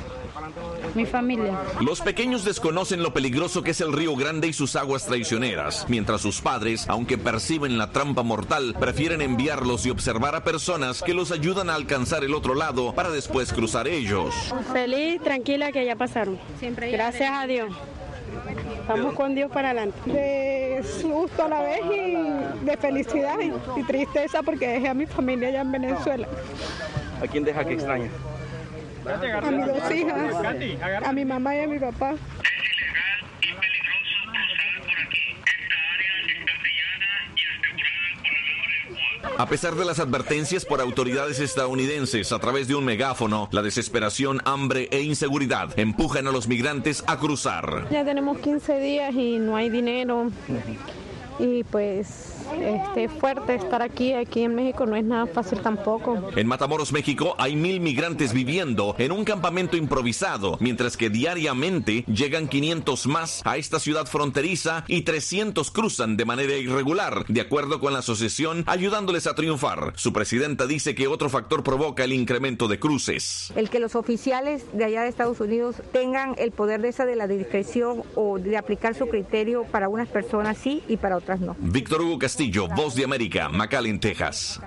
Mi 0.95 1.05
familia. 1.05 1.59
Los 1.81 2.01
pequeños 2.01 2.45
desconocen 2.45 3.01
lo 3.01 3.13
peligroso 3.13 3.63
que 3.63 3.71
es 3.71 3.81
el 3.81 3.93
río 3.93 4.15
Grande 4.15 4.47
y 4.47 4.53
sus 4.53 4.75
aguas 4.75 5.05
traicioneras, 5.05 5.85
mientras 5.89 6.21
sus 6.21 6.41
padres, 6.41 6.85
aunque 6.87 7.17
perciben 7.17 7.77
la 7.77 7.91
trampa 7.91 8.23
mortal, 8.23 8.75
prefieren 8.79 9.21
enviarlos 9.21 9.85
y 9.85 9.89
observar 9.89 10.35
a 10.35 10.43
personas 10.43 11.01
que 11.01 11.13
los 11.13 11.31
ayudan 11.31 11.69
a 11.69 11.75
alcanzar 11.75 12.23
el 12.23 12.33
otro 12.33 12.55
lado 12.55 12.93
para 12.93 13.09
después 13.09 13.53
cruzar 13.53 13.87
ellos. 13.87 14.33
Feliz, 14.71 15.21
tranquila 15.21 15.71
que 15.71 15.85
ya 15.85 15.95
pasaron. 15.95 16.37
Siempre 16.59 16.91
Gracias 16.91 17.31
a 17.31 17.47
Dios. 17.47 17.73
Vamos 18.87 19.13
con 19.13 19.35
Dios 19.35 19.49
para 19.51 19.69
adelante. 19.69 19.97
De 20.11 20.83
susto 20.83 21.43
a 21.43 21.47
la 21.47 21.61
vez 21.61 21.81
y 21.85 22.65
de 22.65 22.77
felicidad 22.77 23.37
y 23.77 23.83
tristeza 23.83 24.43
porque 24.43 24.67
dejé 24.67 24.89
a 24.89 24.93
mi 24.93 25.05
familia 25.05 25.49
allá 25.49 25.61
en 25.61 25.71
Venezuela. 25.71 26.27
¿A 27.21 27.27
quién 27.27 27.43
deja 27.43 27.63
que 27.63 27.73
extraña? 27.73 28.09
A 29.05 29.51
mis 29.51 29.65
dos 29.67 29.91
hijas, 29.91 30.35
a 31.05 31.11
mi 31.11 31.25
mamá 31.25 31.55
y 31.55 31.59
a 31.59 31.67
mi 31.67 31.79
papá. 31.79 32.15
A 39.37 39.47
pesar 39.47 39.75
de 39.75 39.83
las 39.83 39.99
advertencias 39.99 40.63
por 40.63 40.79
autoridades 40.79 41.39
estadounidenses 41.39 42.31
a 42.31 42.39
través 42.39 42.67
de 42.67 42.75
un 42.75 42.85
megáfono, 42.85 43.49
la 43.51 43.61
desesperación, 43.61 44.41
hambre 44.45 44.87
e 44.91 45.01
inseguridad 45.01 45.77
empujan 45.77 46.27
a 46.27 46.31
los 46.31 46.47
migrantes 46.47 47.03
a 47.07 47.17
cruzar. 47.17 47.87
Ya 47.89 48.05
tenemos 48.05 48.37
15 48.37 48.79
días 48.79 49.13
y 49.15 49.39
no 49.39 49.55
hay 49.55 49.69
dinero. 49.69 50.29
Y 51.39 51.63
pues 51.63 52.42
este, 52.51 53.09
fuerte 53.09 53.55
estar 53.55 53.81
aquí, 53.81 54.13
aquí 54.13 54.43
en 54.43 54.55
México 54.55 54.85
no 54.85 54.95
es 54.95 55.03
nada 55.03 55.27
fácil 55.27 55.59
tampoco. 55.59 56.29
En 56.35 56.47
Matamoros, 56.47 56.91
México, 56.91 57.35
hay 57.37 57.55
mil 57.55 57.79
migrantes 57.79 58.33
viviendo 58.33 58.95
en 58.97 59.11
un 59.11 59.23
campamento 59.23 59.77
improvisado, 59.77 60.57
mientras 60.59 60.97
que 60.97 61.09
diariamente 61.09 62.03
llegan 62.07 62.47
500 62.47 63.07
más 63.07 63.41
a 63.45 63.57
esta 63.57 63.79
ciudad 63.79 64.05
fronteriza 64.05 64.83
y 64.87 65.01
300 65.01 65.71
cruzan 65.71 66.17
de 66.17 66.25
manera 66.25 66.55
irregular, 66.55 67.25
de 67.27 67.41
acuerdo 67.41 67.79
con 67.79 67.93
la 67.93 67.99
asociación, 67.99 68.63
ayudándoles 68.67 69.27
a 69.27 69.35
triunfar. 69.35 69.93
Su 69.95 70.13
presidenta 70.13 70.67
dice 70.67 70.95
que 70.95 71.07
otro 71.07 71.29
factor 71.29 71.63
provoca 71.63 72.03
el 72.03 72.13
incremento 72.13 72.67
de 72.67 72.79
cruces. 72.79 73.51
El 73.55 73.69
que 73.69 73.79
los 73.79 73.95
oficiales 73.95 74.65
de 74.73 74.85
allá 74.85 75.03
de 75.03 75.09
Estados 75.09 75.39
Unidos 75.39 75.77
tengan 75.91 76.35
el 76.37 76.51
poder 76.51 76.81
de 76.81 76.89
esa 76.89 77.05
de 77.05 77.15
la 77.15 77.27
discreción 77.27 78.03
o 78.15 78.39
de 78.39 78.57
aplicar 78.57 78.95
su 78.95 79.07
criterio 79.07 79.63
para 79.65 79.89
unas 79.89 80.07
personas 80.07 80.57
sí 80.57 80.83
y 80.87 80.97
para 80.97 81.17
otras 81.17 81.39
no. 81.39 81.55
Víctor 81.59 82.01
Hugo 82.01 82.19
Castillo, 82.19 82.32
Voz 82.75 82.95
de 82.95 83.03
América, 83.03 83.47
McAllen, 83.49 83.99
Texas. 83.99 84.59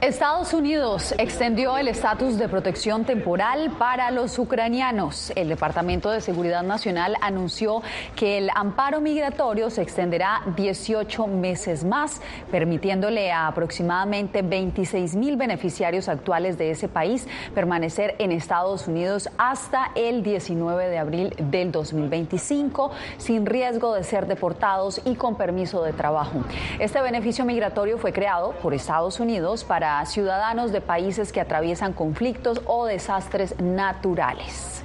Estados 0.00 0.54
Unidos 0.54 1.12
extendió 1.18 1.76
el 1.76 1.88
estatus 1.88 2.38
de 2.38 2.48
protección 2.48 3.04
temporal 3.04 3.72
para 3.80 4.12
los 4.12 4.38
ucranianos. 4.38 5.32
El 5.34 5.48
Departamento 5.48 6.12
de 6.12 6.20
Seguridad 6.20 6.62
Nacional 6.62 7.16
anunció 7.20 7.82
que 8.14 8.38
el 8.38 8.48
amparo 8.54 9.00
migratorio 9.00 9.70
se 9.70 9.82
extenderá 9.82 10.42
18 10.54 11.26
meses 11.26 11.82
más, 11.82 12.22
permitiéndole 12.48 13.32
a 13.32 13.48
aproximadamente 13.48 14.42
26 14.42 15.16
mil 15.16 15.36
beneficiarios 15.36 16.08
actuales 16.08 16.58
de 16.58 16.70
ese 16.70 16.86
país 16.86 17.26
permanecer 17.52 18.14
en 18.20 18.30
Estados 18.30 18.86
Unidos 18.86 19.28
hasta 19.36 19.90
el 19.96 20.22
19 20.22 20.90
de 20.90 20.98
abril 20.98 21.34
del 21.40 21.72
2025, 21.72 22.92
sin 23.16 23.46
riesgo 23.46 23.96
de 23.96 24.04
ser 24.04 24.28
deportados 24.28 25.00
y 25.04 25.16
con 25.16 25.34
permiso 25.34 25.82
de 25.82 25.92
trabajo. 25.92 26.44
Este 26.78 27.00
beneficio 27.02 27.44
migratorio 27.44 27.98
fue 27.98 28.12
creado 28.12 28.52
por 28.62 28.74
Estados 28.74 29.18
Unidos 29.18 29.64
ciudadanos 30.06 30.72
de 30.72 30.80
países 30.80 31.32
que 31.32 31.40
atraviesan 31.40 31.92
conflictos 31.92 32.60
o 32.66 32.86
desastres 32.86 33.58
naturales. 33.60 34.82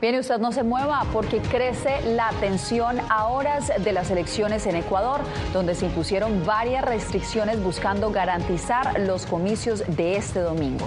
Bien, 0.00 0.18
usted 0.18 0.38
no 0.38 0.52
se 0.52 0.62
mueva 0.62 1.04
porque 1.12 1.38
crece 1.40 2.02
la 2.14 2.30
tensión 2.38 2.98
a 3.08 3.28
horas 3.28 3.72
de 3.78 3.92
las 3.92 4.10
elecciones 4.10 4.66
en 4.66 4.76
Ecuador, 4.76 5.20
donde 5.54 5.74
se 5.74 5.86
impusieron 5.86 6.44
varias 6.44 6.84
restricciones 6.84 7.62
buscando 7.62 8.10
garantizar 8.10 9.00
los 9.00 9.24
comicios 9.24 9.84
de 9.96 10.16
este 10.16 10.40
domingo. 10.40 10.86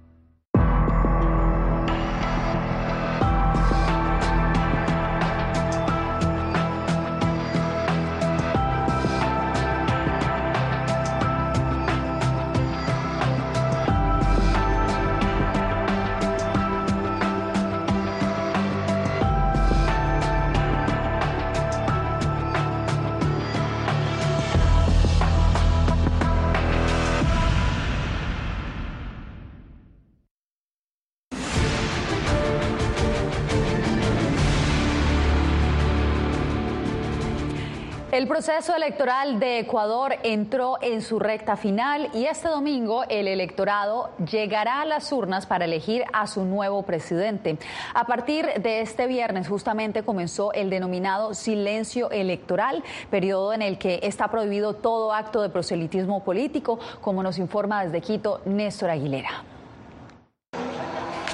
El 38.11 38.27
proceso 38.27 38.75
electoral 38.75 39.39
de 39.39 39.59
Ecuador 39.59 40.17
entró 40.23 40.77
en 40.81 41.01
su 41.01 41.17
recta 41.17 41.55
final 41.55 42.09
y 42.13 42.25
este 42.25 42.49
domingo 42.49 43.05
el 43.07 43.25
electorado 43.25 44.09
llegará 44.29 44.81
a 44.81 44.85
las 44.85 45.13
urnas 45.13 45.45
para 45.45 45.63
elegir 45.63 46.03
a 46.11 46.27
su 46.27 46.43
nuevo 46.43 46.83
presidente. 46.83 47.57
A 47.93 48.03
partir 48.03 48.47
de 48.61 48.81
este 48.81 49.07
viernes 49.07 49.47
justamente 49.47 50.03
comenzó 50.03 50.51
el 50.51 50.69
denominado 50.69 51.33
silencio 51.33 52.11
electoral, 52.11 52.83
periodo 53.09 53.53
en 53.53 53.61
el 53.61 53.77
que 53.77 54.01
está 54.03 54.27
prohibido 54.27 54.73
todo 54.73 55.13
acto 55.13 55.41
de 55.41 55.47
proselitismo 55.47 56.21
político, 56.21 56.79
como 56.99 57.23
nos 57.23 57.37
informa 57.37 57.85
desde 57.85 58.01
Quito 58.01 58.41
Néstor 58.43 58.89
Aguilera. 58.89 59.60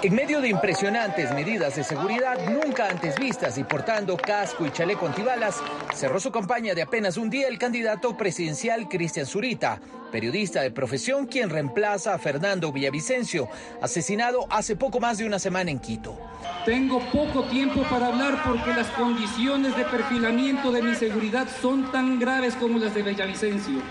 En 0.04 0.14
medio 0.14 0.42
de 0.42 0.50
impresionantes 0.50 1.34
medidas 1.34 1.76
de 1.76 1.84
seguridad 1.84 2.38
nunca 2.48 2.88
antes 2.88 3.18
vistas 3.18 3.58
y 3.58 3.64
portando 3.64 4.16
casco 4.16 4.64
y 4.64 4.72
chaleco 4.72 5.08
antibalas, 5.08 5.60
cerró 5.96 6.20
su 6.20 6.32
campaña 6.32 6.76
de 6.76 6.84
apenas 6.84 7.18
un 7.18 7.32
día 7.32 7.48
el 7.48 7.58
candidato 7.58 8.16
presidencial 8.16 8.88
Cristian 8.88 9.26
Zurita, 9.26 9.82
periodista 10.12 10.62
de 10.62 10.70
profesión 10.70 11.26
quien 11.26 11.50
reemplaza 11.50 12.14
a 12.14 12.20
Fernando 12.20 12.72
Villavicencio, 12.72 13.50
asesinado 13.82 14.46
hace 14.52 14.76
poco 14.76 15.00
más 15.00 15.18
de 15.18 15.26
una 15.26 15.40
semana 15.40 15.72
en 15.72 15.80
Quito. 15.80 16.16
Tengo 16.64 17.00
poco 17.12 17.46
tiempo 17.46 17.82
para 17.90 18.08
hablar 18.08 18.44
porque 18.46 18.76
las 18.76 18.88
condiciones 18.90 19.76
de 19.76 19.84
perfilamiento 19.86 20.72
de 20.72 20.84
mi 20.84 20.94
seguridad 20.94 21.48
son 21.60 21.92
tan 21.92 22.20
graves 22.20 22.54
como 22.54 22.78
las 22.78 22.94
de 22.94 23.02
Villavicencio. 23.02 23.82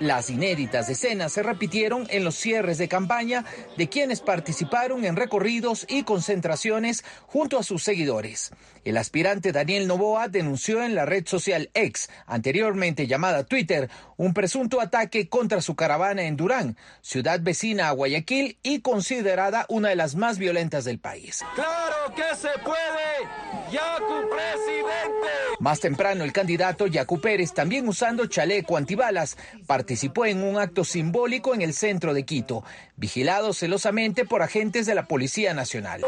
Las 0.00 0.28
inéditas 0.28 0.88
escenas 0.88 1.32
se 1.32 1.42
repitieron 1.44 2.06
en 2.10 2.24
los 2.24 2.34
cierres 2.34 2.78
de 2.78 2.88
campaña 2.88 3.44
de 3.76 3.88
quienes 3.88 4.20
participaron 4.20 5.04
en 5.04 5.14
recorridos 5.14 5.86
y 5.88 6.02
concentraciones 6.02 7.04
junto 7.26 7.58
a 7.58 7.62
sus 7.62 7.84
seguidores. 7.84 8.50
El 8.84 8.98
aspirante 8.98 9.52
Daniel 9.52 9.86
Novoa 9.86 10.28
denunció 10.28 10.82
en 10.82 10.94
la 10.94 11.06
red 11.06 11.26
social 11.26 11.70
X, 11.72 12.10
anteriormente 12.26 13.06
llamada 13.06 13.44
Twitter, 13.44 13.88
un 14.16 14.34
presunto 14.34 14.80
ataque 14.80 15.28
contra 15.28 15.62
su 15.62 15.74
caravana 15.74 16.24
en 16.24 16.36
Durán, 16.36 16.76
ciudad 17.00 17.40
vecina 17.40 17.88
a 17.88 17.92
Guayaquil 17.92 18.58
y 18.62 18.80
considerada 18.80 19.64
una 19.68 19.88
de 19.88 19.96
las 19.96 20.16
más 20.16 20.38
violentas 20.38 20.84
del 20.84 20.98
país. 20.98 21.42
¡Claro 21.54 22.14
que 22.14 22.36
se 22.36 22.50
puede! 22.62 23.72
¡Yacu 23.72 24.28
presidente! 24.28 25.30
Más 25.60 25.80
temprano, 25.80 26.24
el 26.24 26.32
candidato 26.32 26.86
Yacu 26.86 27.20
Pérez, 27.20 27.54
también 27.54 27.88
usando 27.88 28.26
chaleco 28.26 28.76
antibalas, 28.76 29.38
participó 29.66 29.93
en 30.26 30.42
un 30.42 30.58
acto 30.58 30.84
simbólico 30.84 31.54
en 31.54 31.62
el 31.62 31.72
centro 31.72 32.14
de 32.14 32.24
Quito, 32.24 32.64
vigilado 32.96 33.52
celosamente 33.52 34.24
por 34.24 34.42
agentes 34.42 34.86
de 34.86 34.94
la 34.94 35.04
Policía 35.06 35.54
Nacional. 35.54 36.02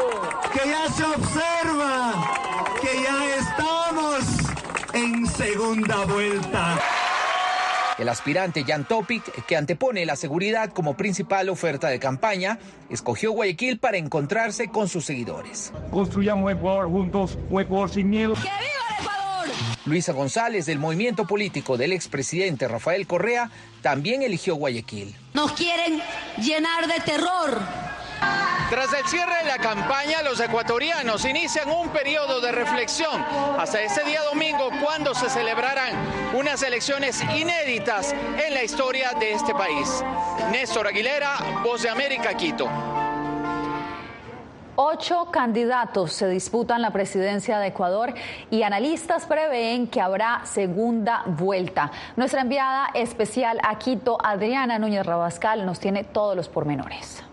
Que 0.53 0.69
ya 0.69 0.89
se 0.91 1.03
observa 1.03 2.33
que 2.81 3.03
ya 3.03 3.35
estamos 3.37 4.25
en 4.93 5.27
segunda 5.27 6.05
vuelta. 6.05 6.79
El 7.97 8.09
aspirante 8.09 8.63
Jan 8.63 8.87
Topic, 8.87 9.45
que 9.45 9.55
antepone 9.55 10.05
la 10.05 10.15
seguridad 10.15 10.69
como 10.71 10.95
principal 10.95 11.49
oferta 11.49 11.87
de 11.87 11.99
campaña, 11.99 12.59
escogió 12.89 13.31
Guayaquil 13.31 13.79
para 13.79 13.97
encontrarse 13.97 14.67
con 14.67 14.87
sus 14.87 15.05
seguidores. 15.05 15.73
Construyamos 15.89 16.51
Ecuador 16.51 16.87
juntos, 16.87 17.39
un 17.49 17.61
Ecuador 17.61 17.89
sin 17.89 18.09
miedo. 18.09 18.35
¡Que 18.35 18.41
viva! 18.41 18.76
Luisa 19.87 20.11
González, 20.11 20.65
del 20.65 20.79
movimiento 20.79 21.25
político 21.25 21.77
del 21.77 21.93
expresidente 21.93 22.67
Rafael 22.67 23.07
Correa, 23.07 23.49
también 23.81 24.21
eligió 24.21 24.55
Guayaquil. 24.55 25.15
Nos 25.33 25.53
quieren 25.53 26.01
llenar 26.37 26.87
de 26.87 26.99
terror. 26.99 27.57
Tras 28.69 28.91
el 28.91 29.05
cierre 29.07 29.37
de 29.43 29.45
la 29.45 29.59
campaña, 29.59 30.21
los 30.23 30.39
ecuatorianos 30.41 31.23
inician 31.23 31.69
un 31.69 31.87
periodo 31.89 32.41
de 32.41 32.51
reflexión 32.51 33.23
hasta 33.57 33.81
este 33.81 34.03
día 34.03 34.21
domingo 34.23 34.69
cuando 34.83 35.15
se 35.15 35.29
celebrarán 35.29 35.93
unas 36.35 36.61
elecciones 36.63 37.21
inéditas 37.35 38.13
en 38.45 38.53
la 38.53 38.63
historia 38.63 39.13
de 39.13 39.31
este 39.31 39.53
país. 39.53 40.03
Néstor 40.51 40.87
Aguilera, 40.87 41.61
Voz 41.63 41.83
de 41.83 41.89
América, 41.89 42.33
Quito. 42.35 42.96
Ocho 44.79 45.29
candidatos 45.31 46.13
se 46.13 46.29
disputan 46.29 46.83
la 46.83 46.91
presidencia 46.91 47.57
de 47.57 47.69
Ecuador 47.69 48.13
y 48.51 48.61
analistas 48.61 49.25
prevén 49.25 49.87
que 49.87 50.01
habrá 50.01 50.45
segunda 50.45 51.23
vuelta. 51.25 51.91
Nuestra 52.15 52.41
enviada 52.41 52.89
especial 52.93 53.57
a 53.63 53.79
Quito, 53.79 54.19
Adriana 54.23 54.77
Núñez 54.77 55.03
Rabascal, 55.03 55.65
nos 55.65 55.79
tiene 55.79 56.03
todos 56.03 56.35
los 56.35 56.47
pormenores. 56.47 57.23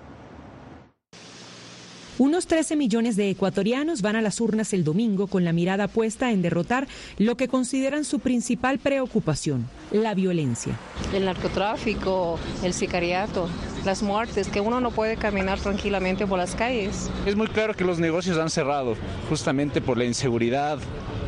Unos 2.17 2.47
13 2.47 2.77
millones 2.77 3.15
de 3.17 3.29
ecuatorianos 3.29 4.01
van 4.01 4.17
a 4.17 4.23
las 4.23 4.41
urnas 4.41 4.73
el 4.73 4.83
domingo 4.83 5.27
con 5.27 5.45
la 5.45 5.53
mirada 5.53 5.87
puesta 5.87 6.31
en 6.31 6.41
derrotar 6.41 6.89
lo 7.19 7.37
que 7.37 7.49
consideran 7.49 8.07
su 8.07 8.21
principal 8.21 8.79
preocupación, 8.79 9.69
la 9.93 10.15
violencia. 10.15 10.79
El 11.13 11.27
narcotráfico, 11.27 12.39
el 12.63 12.73
sicariato, 12.73 13.49
las 13.85 14.03
muertes, 14.03 14.49
que 14.49 14.61
uno 14.61 14.81
no 14.81 14.91
puede 14.91 15.17
caminar 15.17 15.59
tranquilamente 15.59 16.27
por 16.27 16.39
las 16.39 16.55
calles. 16.55 17.11
Es 17.27 17.37
muy 17.37 17.49
claro 17.49 17.75
que 17.75 17.85
los 17.85 17.99
negocios 17.99 18.39
han 18.39 18.51
cerrado, 18.51 18.97
justamente 19.29 19.81
por 19.81 19.99
la 19.99 20.05
inseguridad, 20.05 20.79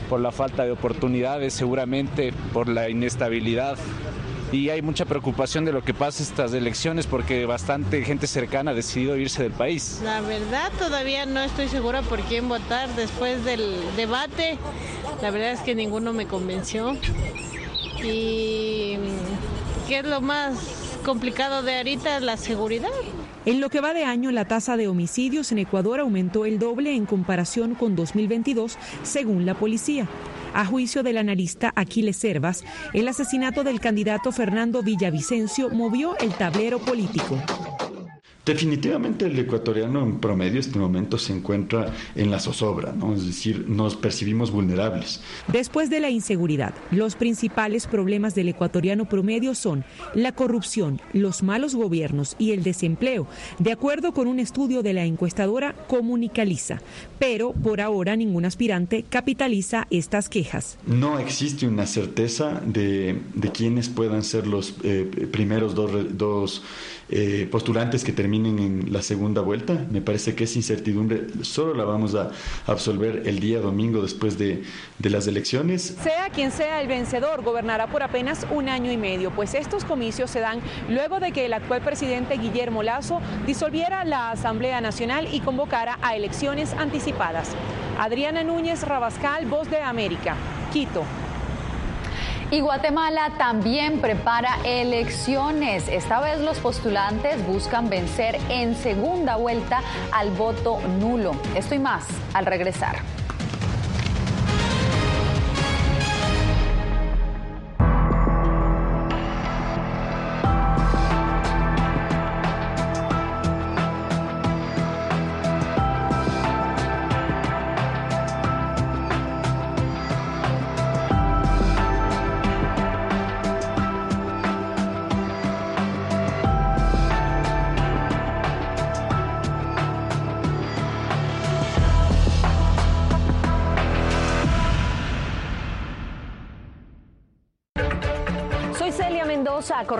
por 0.09 0.21
la 0.21 0.33
falta 0.33 0.64
de 0.64 0.71
oportunidades, 0.71 1.55
seguramente 1.55 2.33
por 2.53 2.69
la 2.69 2.88
inestabilidad 2.88 3.77
y 4.53 4.71
hay 4.71 4.81
mucha 4.81 5.05
preocupación 5.05 5.64
de 5.64 5.73
lo 5.73 5.83
que 5.83 5.92
pasa 5.92 6.23
estas 6.23 6.53
elecciones 6.53 7.07
porque 7.07 7.47
bastante 7.47 8.05
gente 8.05 8.27
cercana 8.27 8.71
ha 8.71 8.75
decidido 8.75 9.16
irse 9.16 9.42
del 9.42 9.53
país. 9.53 10.01
La 10.05 10.21
verdad 10.21 10.71
todavía 10.79 11.27
no 11.27 11.40
estoy 11.40 11.69
segura 11.69 12.03
por 12.03 12.21
quién 12.23 12.49
votar 12.49 12.88
después 12.95 13.45
del 13.45 13.75
debate. 13.97 14.59
La 15.21 15.31
verdad 15.31 15.51
es 15.51 15.61
que 15.61 15.75
ninguno 15.75 16.12
me 16.12 16.27
convenció. 16.27 16.97
Y 18.03 18.97
qué 19.88 19.99
es 19.99 20.05
lo 20.05 20.21
más 20.21 20.75
complicado 21.07 21.62
de 21.62 21.77
ahorita, 21.77 22.19
la 22.19 22.37
seguridad. 22.37 22.90
En 23.45 23.61
lo 23.61 23.71
que 23.71 23.81
va 23.81 23.95
de 23.95 24.03
año, 24.03 24.33
la 24.33 24.45
tasa 24.45 24.77
de 24.77 24.88
homicidios 24.88 25.53
en 25.53 25.61
Ecuador 25.61 26.01
aumentó 26.01 26.45
el 26.45 26.59
doble 26.59 26.97
en 26.97 27.07
comparación 27.07 27.77
con 27.77 27.95
2022, 27.95 28.77
según 29.05 29.47
la 29.47 29.55
policía. 29.55 30.09
A 30.53 30.66
juicio 30.66 31.05
del 31.05 31.19
analista 31.19 31.73
Aquiles 31.77 32.16
Servas, 32.16 32.64
el 32.92 33.07
asesinato 33.07 33.62
del 33.62 33.79
candidato 33.79 34.33
Fernando 34.33 34.83
Villavicencio 34.83 35.71
movió 35.71 36.19
el 36.19 36.35
tablero 36.35 36.81
político. 36.81 37.38
Definitivamente 38.46 39.26
el 39.26 39.37
ecuatoriano 39.37 40.04
en 40.04 40.20
promedio 40.20 40.61
este 40.61 40.78
momento 40.78 41.18
se 41.18 41.32
encuentra 41.32 41.92
en 42.14 42.30
la 42.30 42.38
zozobra, 42.38 42.92
¿no? 42.92 43.12
es 43.12 43.26
decir, 43.26 43.68
nos 43.68 43.96
percibimos 43.96 44.52
vulnerables. 44.52 45.20
Después 45.48 45.90
de 45.90 45.98
la 45.98 46.11
inseguridad, 46.11 46.72
los 46.92 47.16
principales 47.16 47.88
problemas 47.88 48.37
del 48.37 48.48
ecuatoriano 48.48 49.09
promedio 49.09 49.56
son 49.56 49.85
la 50.14 50.30
corrupción, 50.30 51.00
los 51.12 51.42
malos 51.42 51.74
gobiernos 51.74 52.37
y 52.38 52.52
el 52.52 52.62
desempleo, 52.62 53.26
de 53.59 53.72
acuerdo 53.72 54.12
con 54.12 54.28
un 54.28 54.38
estudio 54.38 54.85
de 54.85 54.92
la 54.92 55.04
encuestadora 55.04 55.74
Comunicaliza. 55.88 56.80
Pero 57.18 57.52
por 57.52 57.80
ahora 57.80 58.14
ningún 58.14 58.44
aspirante 58.44 59.04
capitaliza 59.09 59.88
estas 59.90 60.28
quejas. 60.28 60.78
No 60.87 61.18
existe 61.18 61.66
una 61.66 61.87
certeza 61.87 62.61
de, 62.64 63.18
de 63.35 63.50
quiénes 63.50 63.88
puedan 63.88 64.22
ser 64.22 64.46
los 64.46 64.76
eh, 64.85 65.28
primeros 65.32 65.74
dos, 65.74 65.90
dos 66.16 66.62
eh, 67.09 67.49
postulantes 67.51 68.03
que 68.03 68.12
terminen 68.12 68.59
en 68.59 68.92
la 68.92 69.03
segunda 69.03 69.40
vuelta. 69.40 69.87
Me 69.90 70.01
parece 70.01 70.35
que 70.35 70.45
esa 70.45 70.59
incertidumbre 70.59 71.27
solo 71.42 71.75
la 71.75 71.85
vamos 71.85 72.14
a 72.14 72.31
absolver 72.66 73.23
el 73.27 73.38
día 73.38 73.61
domingo 73.61 74.03
después 74.03 74.38
de, 74.38 74.64
de 74.99 75.11
las 75.11 75.27
elecciones. 75.27 75.97
Sea 76.03 76.31
quien 76.31 76.51
sea 76.51 76.81
el 76.81 76.88
vencedor, 76.88 77.42
gobernará 77.42 77.87
por 77.87 78.03
apenas 78.03 78.47
un 78.51 78.69
año 78.69 78.90
y 78.90 78.97
medio, 78.97 79.31
pues 79.31 79.55
estos 79.55 79.85
comicios 79.85 80.31
se 80.31 80.40
dan 80.40 80.61
luego 80.88 81.21
de 81.21 81.33
que 81.33 81.47
el 81.47 81.53
actual 81.53 81.81
presidente 81.81 82.37
Guillermo 82.38 82.83
Lazo 82.83 83.21
disolviera 83.47 84.05
la 84.05 84.31
Asamblea 84.31 84.81
Nacional 84.81 85.29
y 85.33 85.40
convocara 85.40 85.99
a 86.03 86.16
elecciones 86.16 86.73
anticipadas. 86.73 87.51
Adriana 87.99 88.42
Núñez 88.42 88.83
Rabascal, 88.83 89.47
Voz 89.47 89.71
de 89.71 89.81
América, 89.81 90.37
Quito. 90.73 91.05
Y 92.50 92.61
Guatemala 92.61 93.32
también 93.38 94.00
prepara 94.00 94.56
elecciones. 94.64 95.88
Esta 95.88 96.20
vez 96.20 96.40
los 96.40 96.61
postulantes 96.61 97.44
buscan 97.44 97.90
vencer 97.90 98.38
en 98.48 98.76
segunda 98.76 99.35
vuelta 99.35 99.82
al 100.12 100.30
voto 100.30 100.78
nulo. 101.00 101.32
Esto 101.56 101.74
y 101.74 101.80
más 101.80 102.06
al 102.35 102.46
regresar. 102.46 102.98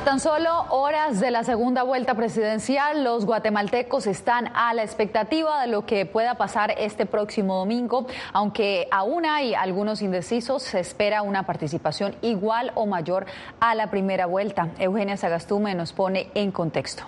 A 0.00 0.04
tan 0.04 0.18
solo 0.18 0.64
horas 0.70 1.20
de 1.20 1.30
la 1.30 1.44
segunda 1.44 1.82
vuelta 1.82 2.14
presidencial, 2.14 3.04
los 3.04 3.26
guatemaltecos 3.26 4.06
están 4.06 4.50
a 4.54 4.72
la 4.72 4.82
expectativa 4.82 5.60
de 5.60 5.66
lo 5.66 5.84
que 5.84 6.06
pueda 6.06 6.36
pasar 6.36 6.74
este 6.78 7.04
próximo 7.04 7.58
domingo. 7.58 8.06
Aunque 8.32 8.88
aún 8.90 9.26
hay 9.26 9.52
algunos 9.52 10.00
indecisos, 10.00 10.62
se 10.62 10.80
espera 10.80 11.20
una 11.20 11.44
participación 11.44 12.16
igual 12.22 12.72
o 12.76 12.86
mayor 12.86 13.26
a 13.60 13.74
la 13.74 13.90
primera 13.90 14.24
vuelta. 14.24 14.70
Eugenia 14.78 15.18
Sagastume 15.18 15.74
nos 15.74 15.92
pone 15.92 16.30
en 16.34 16.50
contexto. 16.50 17.02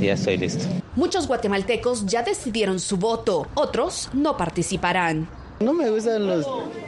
Ya 0.00 0.12
estoy 0.12 0.36
listo. 0.36 0.64
Muchos 0.94 1.26
guatemaltecos 1.26 2.06
ya 2.06 2.22
decidieron 2.22 2.78
su 2.78 2.96
voto, 2.96 3.48
otros 3.54 4.08
no 4.12 4.36
participarán. 4.36 5.28
No 5.58 5.72
me 5.72 5.90
gustan 5.90 6.28
los, 6.28 6.46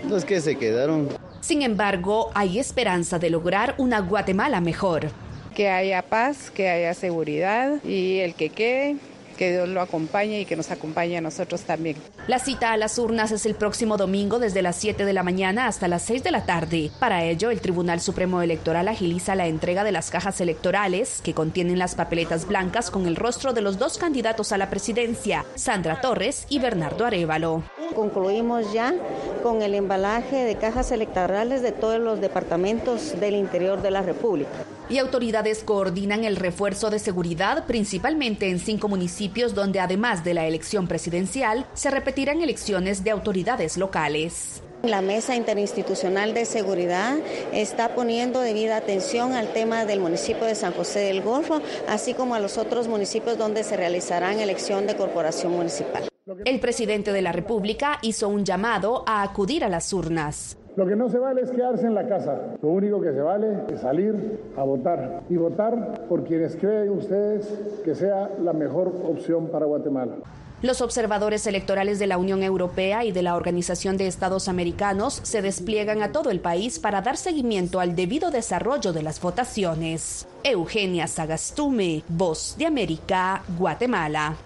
los 0.09 0.25
que 0.25 0.41
se 0.41 0.57
quedaron. 0.57 1.09
Sin 1.47 1.63
embargo, 1.63 2.33
hay 2.35 2.59
esperanza 2.59 3.21
de 3.21 3.31
lograr 3.31 3.77
una 3.79 4.01
Guatemala 4.01 4.61
mejor. 4.61 5.13
Que 5.55 5.69
haya 5.69 6.03
paz, 6.03 6.51
que 6.51 6.69
haya 6.69 6.93
seguridad 6.93 7.85
y 7.85 8.19
el 8.19 8.35
que 8.35 8.49
quede 8.49 8.97
que 9.37 9.53
Dios 9.53 9.69
lo 9.69 9.81
acompañe 9.81 10.41
y 10.41 10.45
que 10.45 10.57
nos 10.57 10.71
acompañe 10.71 11.17
a 11.17 11.21
nosotros 11.21 11.63
también. 11.63 11.97
La 12.27 12.39
cita 12.39 12.73
a 12.73 12.77
las 12.77 12.99
urnas 12.99 13.31
es 13.31 13.47
el 13.47 13.55
próximo 13.55 13.97
domingo 13.97 14.39
desde 14.39 14.63
las 14.63 14.77
7 14.77 15.05
de 15.05 15.13
la 15.13 15.23
mañana 15.23 15.67
hasta 15.67 15.89
las 15.89 16.03
6 16.03 16.25
de 16.25 16.31
la 16.31 16.45
tarde. 16.45 16.91
Para 16.99 17.25
ello, 17.25 17.51
el 17.51 17.61
Tribunal 17.61 18.01
Supremo 18.01 18.43
Electoral 18.43 18.89
agiliza 18.89 19.35
la 19.35 19.47
entrega 19.47 19.85
de 19.85 19.93
las 19.93 20.11
cajas 20.11 20.41
electorales 20.41 21.21
que 21.23 21.35
contienen 21.35 21.79
las 21.79 21.95
papeletas 21.95 22.47
blancas 22.47 22.91
con 22.91 23.07
el 23.07 23.17
rostro 23.17 23.53
de 23.53 23.61
los 23.61 23.79
dos 23.79 23.99
candidatos 23.99 24.53
a 24.53 24.59
la 24.59 24.71
presidencia, 24.71 25.45
Sandra 25.55 26.01
Torres 26.01 26.47
y 26.49 26.59
Bernardo 26.59 27.05
Arevalo. 27.05 27.63
Concluimos 27.95 28.73
ya 28.73 28.95
con 29.43 29.63
el 29.63 29.75
embalaje 29.75 30.45
de 30.45 30.57
cajas 30.57 30.91
electorales 30.91 31.63
de 31.63 31.73
todos 31.73 32.01
los 32.01 32.21
departamentos 32.21 33.19
del 33.21 33.37
interior 33.37 33.83
de 33.83 33.91
la 33.91 34.03
República. 34.03 34.76
Y 34.89 34.99
autoridades 34.99 35.65
coordinan 35.65 36.25
el 36.25 36.37
refuerzo 36.37 36.91
de 36.91 37.01
seguridad 37.01 37.67
principalmente 37.67 38.49
en 38.49 38.61
cinco 38.61 38.89
municipios 38.89 39.55
donde 39.55 39.81
además 39.81 40.23
de 40.23 40.35
la 40.35 40.47
elección 40.47 40.87
presidencial 40.87 41.67
se 41.75 41.91
repetirán 41.91 42.41
elecciones 42.41 43.03
de 43.03 43.11
autoridades 43.11 43.77
locales. 43.77 44.63
La 44.83 45.01
Mesa 45.01 45.35
Interinstitucional 45.35 46.35
de 46.35 46.45
Seguridad 46.45 47.17
está 47.53 47.97
poniendo 47.97 48.41
debida 48.41 48.77
atención 48.77 49.33
al 49.33 49.53
tema 49.53 49.85
del 49.85 49.99
municipio 49.99 50.45
de 50.45 50.55
San 50.55 50.73
José 50.73 51.01
del 51.01 51.23
Golfo, 51.23 51.61
así 51.89 52.15
como 52.15 52.37
a 52.37 52.41
los 52.41 52.57
otros 52.57 52.87
municipios 52.87 53.37
donde 53.37 53.65
se 53.65 53.77
realizarán 53.77 54.39
elección 54.39 54.87
de 54.87 54.95
corporación 54.95 55.53
municipal. 55.53 56.09
El 56.45 56.61
presidente 56.61 57.13
de 57.13 57.23
la 57.23 57.33
República 57.33 57.99
hizo 58.03 58.29
un 58.29 58.45
llamado 58.45 59.03
a 59.07 59.23
acudir 59.23 59.65
a 59.65 59.69
las 59.69 59.93
urnas. 59.93 60.57
Lo 60.77 60.87
que 60.87 60.95
no 60.95 61.09
se 61.09 61.19
vale 61.19 61.41
es 61.41 61.51
quedarse 61.51 61.87
en 61.87 61.95
la 61.95 62.07
casa. 62.07 62.39
Lo 62.61 62.69
único 62.69 63.01
que 63.01 63.13
se 63.13 63.23
vale 63.23 63.63
es 63.73 63.81
salir 63.81 64.39
a 64.59 64.63
votar 64.63 65.23
y 65.31 65.37
votar 65.37 66.05
por 66.07 66.25
quienes 66.25 66.55
creen 66.57 66.91
ustedes 66.91 67.49
que 67.83 67.95
sea 67.95 68.31
la 68.43 68.53
mejor 68.53 68.89
opción 69.05 69.49
para 69.49 69.65
Guatemala. 69.65 70.17
Los 70.61 70.83
observadores 70.83 71.47
electorales 71.47 71.99
de 71.99 72.07
la 72.07 72.19
Unión 72.19 72.43
Europea 72.43 73.05
y 73.07 73.13
de 73.13 73.23
la 73.23 73.37
Organización 73.37 73.97
de 73.97 74.07
Estados 74.07 74.49
Americanos 74.49 75.21
se 75.23 75.41
despliegan 75.41 76.03
a 76.03 76.13
todo 76.13 76.31
el 76.31 76.41
país 76.41 76.79
para 76.79 77.01
dar 77.01 77.17
seguimiento 77.17 77.81
al 77.81 77.97
debido 77.97 78.31
desarrollo 78.31 78.93
de 78.93 79.03
las 79.03 79.21
votaciones. 79.21 80.27
Eugenia 80.45 81.07
Sagastume, 81.07 82.05
Voz 82.09 82.55
de 82.59 82.67
América, 82.67 83.43
Guatemala. 83.59 84.37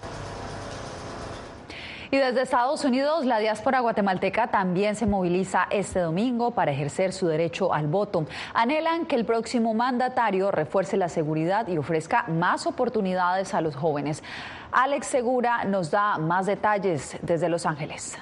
Y 2.13 2.17
desde 2.17 2.41
Estados 2.41 2.83
Unidos, 2.83 3.25
la 3.25 3.39
diáspora 3.39 3.79
guatemalteca 3.79 4.47
también 4.47 4.97
se 4.97 5.05
moviliza 5.05 5.67
este 5.69 6.01
domingo 6.01 6.51
para 6.51 6.73
ejercer 6.73 7.13
su 7.13 7.25
derecho 7.25 7.73
al 7.73 7.87
voto. 7.87 8.25
Anhelan 8.53 9.05
que 9.05 9.15
el 9.15 9.23
próximo 9.23 9.73
mandatario 9.73 10.51
refuerce 10.51 10.97
la 10.97 11.07
seguridad 11.07 11.69
y 11.69 11.77
ofrezca 11.77 12.25
más 12.27 12.67
oportunidades 12.67 13.53
a 13.53 13.61
los 13.61 13.77
jóvenes. 13.77 14.23
Alex 14.73 15.07
Segura 15.07 15.63
nos 15.63 15.89
da 15.89 16.17
más 16.17 16.47
detalles 16.47 17.17
desde 17.21 17.47
Los 17.47 17.65
Ángeles. 17.65 18.17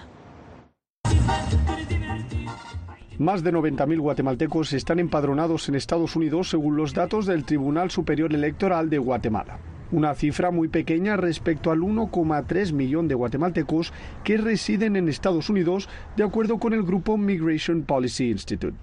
Más 3.17 3.43
de 3.43 3.51
90.000 3.51 3.99
guatemaltecos 3.99 4.71
están 4.73 4.99
empadronados 4.99 5.67
en 5.67 5.73
Estados 5.73 6.15
Unidos 6.15 6.51
según 6.51 6.77
los 6.77 6.93
datos 6.93 7.25
del 7.25 7.43
Tribunal 7.43 7.89
Superior 7.89 8.31
Electoral 8.35 8.87
de 8.87 8.99
Guatemala 8.99 9.57
una 9.91 10.13
cifra 10.15 10.51
muy 10.51 10.67
pequeña 10.67 11.17
respecto 11.17 11.71
al 11.71 11.79
1,3 11.79 12.73
millón 12.73 13.07
de 13.07 13.15
guatemaltecos 13.15 13.93
que 14.23 14.37
residen 14.37 14.95
en 14.95 15.09
Estados 15.09 15.49
Unidos, 15.49 15.89
de 16.15 16.23
acuerdo 16.23 16.59
con 16.59 16.73
el 16.73 16.83
grupo 16.83 17.17
Migration 17.17 17.83
Policy 17.83 18.31
Institute. 18.31 18.75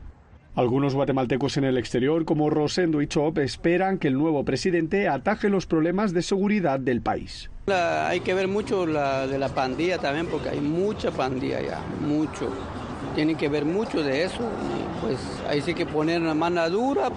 Algunos 0.57 0.95
guatemaltecos 0.95 1.59
en 1.59 1.65
el 1.65 1.77
exterior, 1.77 2.25
como 2.25 2.49
Rosendo 2.49 3.03
y 3.03 3.07
Chop, 3.07 3.37
esperan 3.39 3.99
que 3.99 4.09
el 4.09 4.15
nuevo 4.15 4.43
presidente 4.43 5.07
ataje 5.07 5.51
los 5.51 5.67
problemas 5.67 6.15
de 6.15 6.23
seguridad 6.23 6.81
del 6.81 7.03
país. 7.03 7.51
hay 7.67 8.21
que 8.21 8.33
ver 8.33 8.49
mucho 8.49 8.87
la, 8.87 9.27
de 9.27 9.39
la 9.39 9.51
pandilla 9.51 9.99
también, 9.99 10.27
porque 10.29 10.49
hay 10.49 10.61
mucha 10.61 11.11
pandilla 11.11 11.61
ya, 11.61 11.81
mucho. 12.01 12.49
Tienen 13.15 13.37
que 13.37 13.51
ver 13.51 13.67
mucho 13.67 14.03
de 14.03 14.25
eso, 14.25 14.49
pues 15.03 15.19
ahí 15.47 15.61
sí 15.61 15.75
que 15.75 15.85
poner 15.85 16.23
una 16.23 16.35
mano 16.35 16.69
dura. 16.71 17.11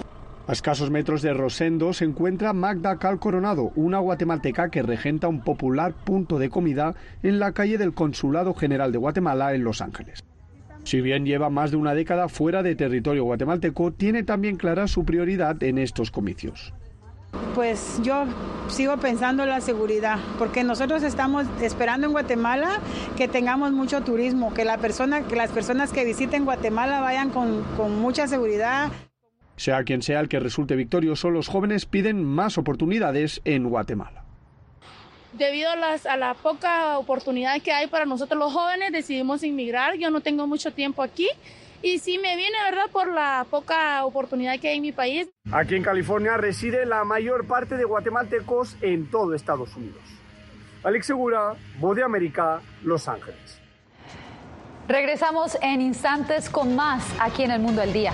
A 0.49 0.51
escasos 0.51 0.89
metros 0.89 1.21
de 1.21 1.31
Rosendo 1.31 1.93
se 1.93 2.05
encuentra 2.05 2.53
Magda 2.53 2.97
Cal 2.97 3.19
Coronado, 3.19 3.71
una 3.75 3.99
guatemalteca 3.99 4.71
que 4.71 4.81
regenta 4.81 5.27
un 5.27 5.41
popular 5.41 5.93
punto 5.93 6.39
de 6.39 6.49
comida 6.49 6.95
en 7.21 7.37
la 7.37 7.51
calle 7.51 7.77
del 7.77 7.93
Consulado 7.93 8.55
General 8.55 8.91
de 8.91 8.97
Guatemala 8.97 9.53
en 9.53 9.63
Los 9.63 9.79
Ángeles. 9.79 10.23
Si 10.85 11.01
bien 11.01 11.23
lleva 11.23 11.51
más 11.51 11.69
de 11.69 11.77
una 11.77 11.93
década 11.93 12.29
fuera 12.29 12.63
de 12.63 12.75
territorio 12.75 13.25
guatemalteco, 13.25 13.91
tiene 13.91 14.23
también 14.23 14.57
clara 14.57 14.87
su 14.87 15.05
prioridad 15.05 15.61
en 15.61 15.77
estos 15.77 16.09
comicios. 16.09 16.73
Pues 17.53 17.99
yo 18.01 18.25
sigo 18.69 18.97
pensando 18.97 19.43
en 19.43 19.49
la 19.49 19.61
seguridad, 19.61 20.17
porque 20.39 20.63
nosotros 20.63 21.03
estamos 21.03 21.45
esperando 21.61 22.07
en 22.07 22.13
Guatemala 22.13 22.79
que 23.15 23.27
tengamos 23.27 23.71
mucho 23.71 24.01
turismo, 24.01 24.51
que, 24.55 24.65
las 24.65 24.79
personas 24.79 25.93
que 25.93 26.05
visiten 26.05 26.43
Guatemala 26.43 27.01
vayan 27.01 27.29
con 27.29 28.01
mucha 28.01 28.27
seguridad. 28.27 28.89
Sea 29.59 29.83
quien 29.83 30.01
sea 30.01 30.21
el 30.21 30.29
que 30.29 30.39
resulte 30.39 30.77
victorioso, 30.77 31.29
los 31.29 31.49
jóvenes 31.49 31.85
piden 31.85 32.23
más 32.23 32.57
oportunidades 32.57 33.41
en 33.43 33.67
Guatemala. 33.67 34.23
Debido 35.33 35.69
a, 35.69 36.15
la 36.15 36.33
poca 36.33 36.97
oportunidad 36.97 37.61
que 37.61 37.73
hay 37.73 37.87
para 37.87 38.05
nosotros 38.05 38.39
los 38.39 38.53
jóvenes, 38.53 38.93
decidimos 38.93 39.43
inmigrar. 39.43 39.97
Yo 39.97 40.11
no 40.11 40.21
tengo 40.21 40.47
mucho 40.47 40.71
tiempo 40.71 41.03
aquí 41.03 41.27
y 41.81 41.99
sí 41.99 42.19
me 42.19 42.37
viene, 42.37 42.55
¿verdad?, 42.69 42.89
por 42.89 43.11
la 43.13 43.45
poca 43.51 44.05
oportunidad 44.05 44.57
que 44.61 44.69
hay 44.69 44.77
en 44.77 44.81
mi 44.81 44.93
país. 44.93 45.27
Aquí 45.51 45.75
en 45.75 45.83
California 45.83 46.37
reside 46.37 46.85
la 46.85 47.03
mayor 47.03 47.45
parte 47.45 47.75
de 47.75 47.83
guatemaltecos 47.83 48.77
en 48.81 49.11
todo 49.11 49.33
Estados 49.33 49.75
Unidos. 49.75 50.01
Alex 50.85 51.05
Segura, 51.05 51.55
Voz 51.79 51.97
de 51.97 52.03
América, 52.03 52.61
Los 52.81 53.09
Ángeles. 53.09 53.59
Regresamos 54.87 55.57
en 55.61 55.81
instantes 55.81 56.49
con 56.49 56.77
más 56.77 57.03
aquí 57.19 57.43
en 57.43 57.51
El 57.51 57.59
Mundo 57.59 57.81
del 57.81 57.91
Día. 57.91 58.13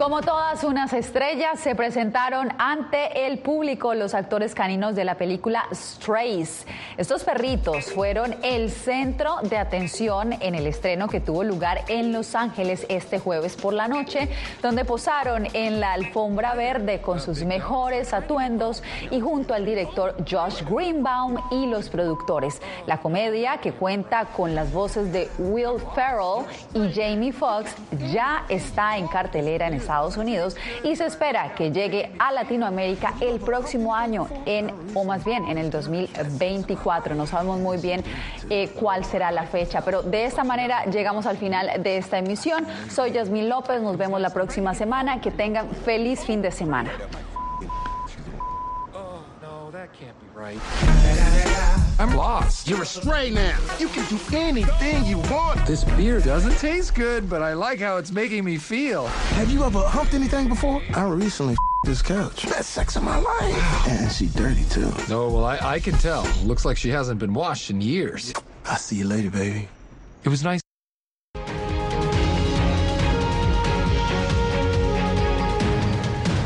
Como 0.00 0.22
todas 0.22 0.64
unas 0.64 0.94
estrellas, 0.94 1.60
se 1.60 1.74
presentaron 1.74 2.48
ante 2.56 3.26
el 3.26 3.38
público 3.38 3.92
los 3.92 4.14
actores 4.14 4.54
caninos 4.54 4.94
de 4.94 5.04
la 5.04 5.16
película 5.16 5.66
Strays. 5.74 6.64
Estos 6.96 7.22
perritos 7.22 7.92
fueron 7.92 8.34
el 8.42 8.70
centro 8.70 9.36
de 9.42 9.58
atención 9.58 10.32
en 10.40 10.54
el 10.54 10.66
estreno 10.66 11.06
que 11.06 11.20
tuvo 11.20 11.44
lugar 11.44 11.82
en 11.88 12.14
Los 12.14 12.34
Ángeles 12.34 12.86
este 12.88 13.18
jueves 13.18 13.56
por 13.56 13.74
la 13.74 13.88
noche, 13.88 14.30
donde 14.62 14.86
posaron 14.86 15.46
en 15.52 15.80
la 15.80 15.92
alfombra 15.92 16.54
verde 16.54 17.02
con 17.02 17.20
sus 17.20 17.44
mejores 17.44 18.14
atuendos 18.14 18.82
y 19.10 19.20
junto 19.20 19.52
al 19.52 19.66
director 19.66 20.16
Josh 20.26 20.62
Greenbaum 20.64 21.36
y 21.50 21.66
los 21.66 21.90
productores. 21.90 22.62
La 22.86 23.02
comedia, 23.02 23.58
que 23.58 23.72
cuenta 23.72 24.24
con 24.34 24.54
las 24.54 24.72
voces 24.72 25.12
de 25.12 25.28
Will 25.38 25.78
Ferrell 25.94 26.46
y 26.72 26.90
Jamie 26.90 27.32
Foxx, 27.32 27.74
ya 28.10 28.46
está 28.48 28.96
en 28.96 29.06
cartelera 29.06 29.66
en 29.66 29.74
Estados 29.74 29.89
Unidos 30.16 30.56
y 30.84 30.94
se 30.96 31.06
espera 31.06 31.54
que 31.54 31.72
llegue 31.72 32.12
a 32.18 32.32
Latinoamérica 32.32 33.14
el 33.20 33.40
próximo 33.40 33.94
año, 33.94 34.28
en, 34.46 34.72
o 34.94 35.04
más 35.04 35.24
bien 35.24 35.46
en 35.48 35.58
el 35.58 35.70
2024. 35.70 37.14
No 37.14 37.26
sabemos 37.26 37.58
muy 37.58 37.78
bien 37.78 38.04
eh, 38.48 38.70
cuál 38.78 39.04
será 39.04 39.30
la 39.32 39.46
fecha, 39.46 39.80
pero 39.82 40.02
de 40.02 40.24
esta 40.24 40.44
manera 40.44 40.84
llegamos 40.84 41.26
al 41.26 41.36
final 41.36 41.82
de 41.82 41.96
esta 41.96 42.18
emisión. 42.18 42.66
Soy 42.88 43.12
Yasmín 43.12 43.48
López, 43.48 43.82
nos 43.82 43.96
vemos 43.96 44.20
la 44.20 44.30
próxima 44.30 44.74
semana. 44.74 45.20
Que 45.20 45.30
tengan 45.30 45.68
feliz 45.70 46.20
fin 46.20 46.40
de 46.40 46.50
semana. 46.50 46.90
I'm 51.98 52.16
lost. 52.16 52.66
You're 52.66 52.80
a 52.82 52.86
stray 52.86 53.28
now. 53.28 53.58
You 53.78 53.88
can 53.88 54.08
do 54.08 54.18
anything 54.34 55.04
you 55.04 55.18
want. 55.18 55.66
This 55.66 55.84
beer 55.84 56.18
doesn't 56.18 56.56
taste 56.56 56.94
good, 56.94 57.28
but 57.28 57.42
I 57.42 57.52
like 57.52 57.78
how 57.78 57.98
it's 57.98 58.10
making 58.10 58.44
me 58.44 58.56
feel. 58.56 59.06
Have 59.36 59.50
you 59.50 59.62
ever 59.64 59.80
humped 59.80 60.14
anything 60.14 60.48
before? 60.48 60.80
I 60.94 61.04
recently 61.08 61.56
this 61.84 62.00
couch. 62.00 62.48
Best 62.48 62.70
sex 62.70 62.96
of 62.96 63.02
my 63.02 63.18
life. 63.18 63.86
And 63.88 64.10
she 64.10 64.28
dirty 64.28 64.64
too. 64.70 64.90
Oh, 65.10 65.30
well, 65.30 65.44
I, 65.44 65.58
I 65.58 65.78
can 65.78 65.94
tell. 65.94 66.26
Looks 66.44 66.64
like 66.64 66.78
she 66.78 66.88
hasn't 66.88 67.20
been 67.20 67.34
washed 67.34 67.68
in 67.68 67.82
years. 67.82 68.32
I'll 68.64 68.76
see 68.76 68.96
you 68.96 69.06
later, 69.06 69.30
baby. 69.30 69.68
It 70.24 70.30
was 70.30 70.42
nice. 70.42 70.60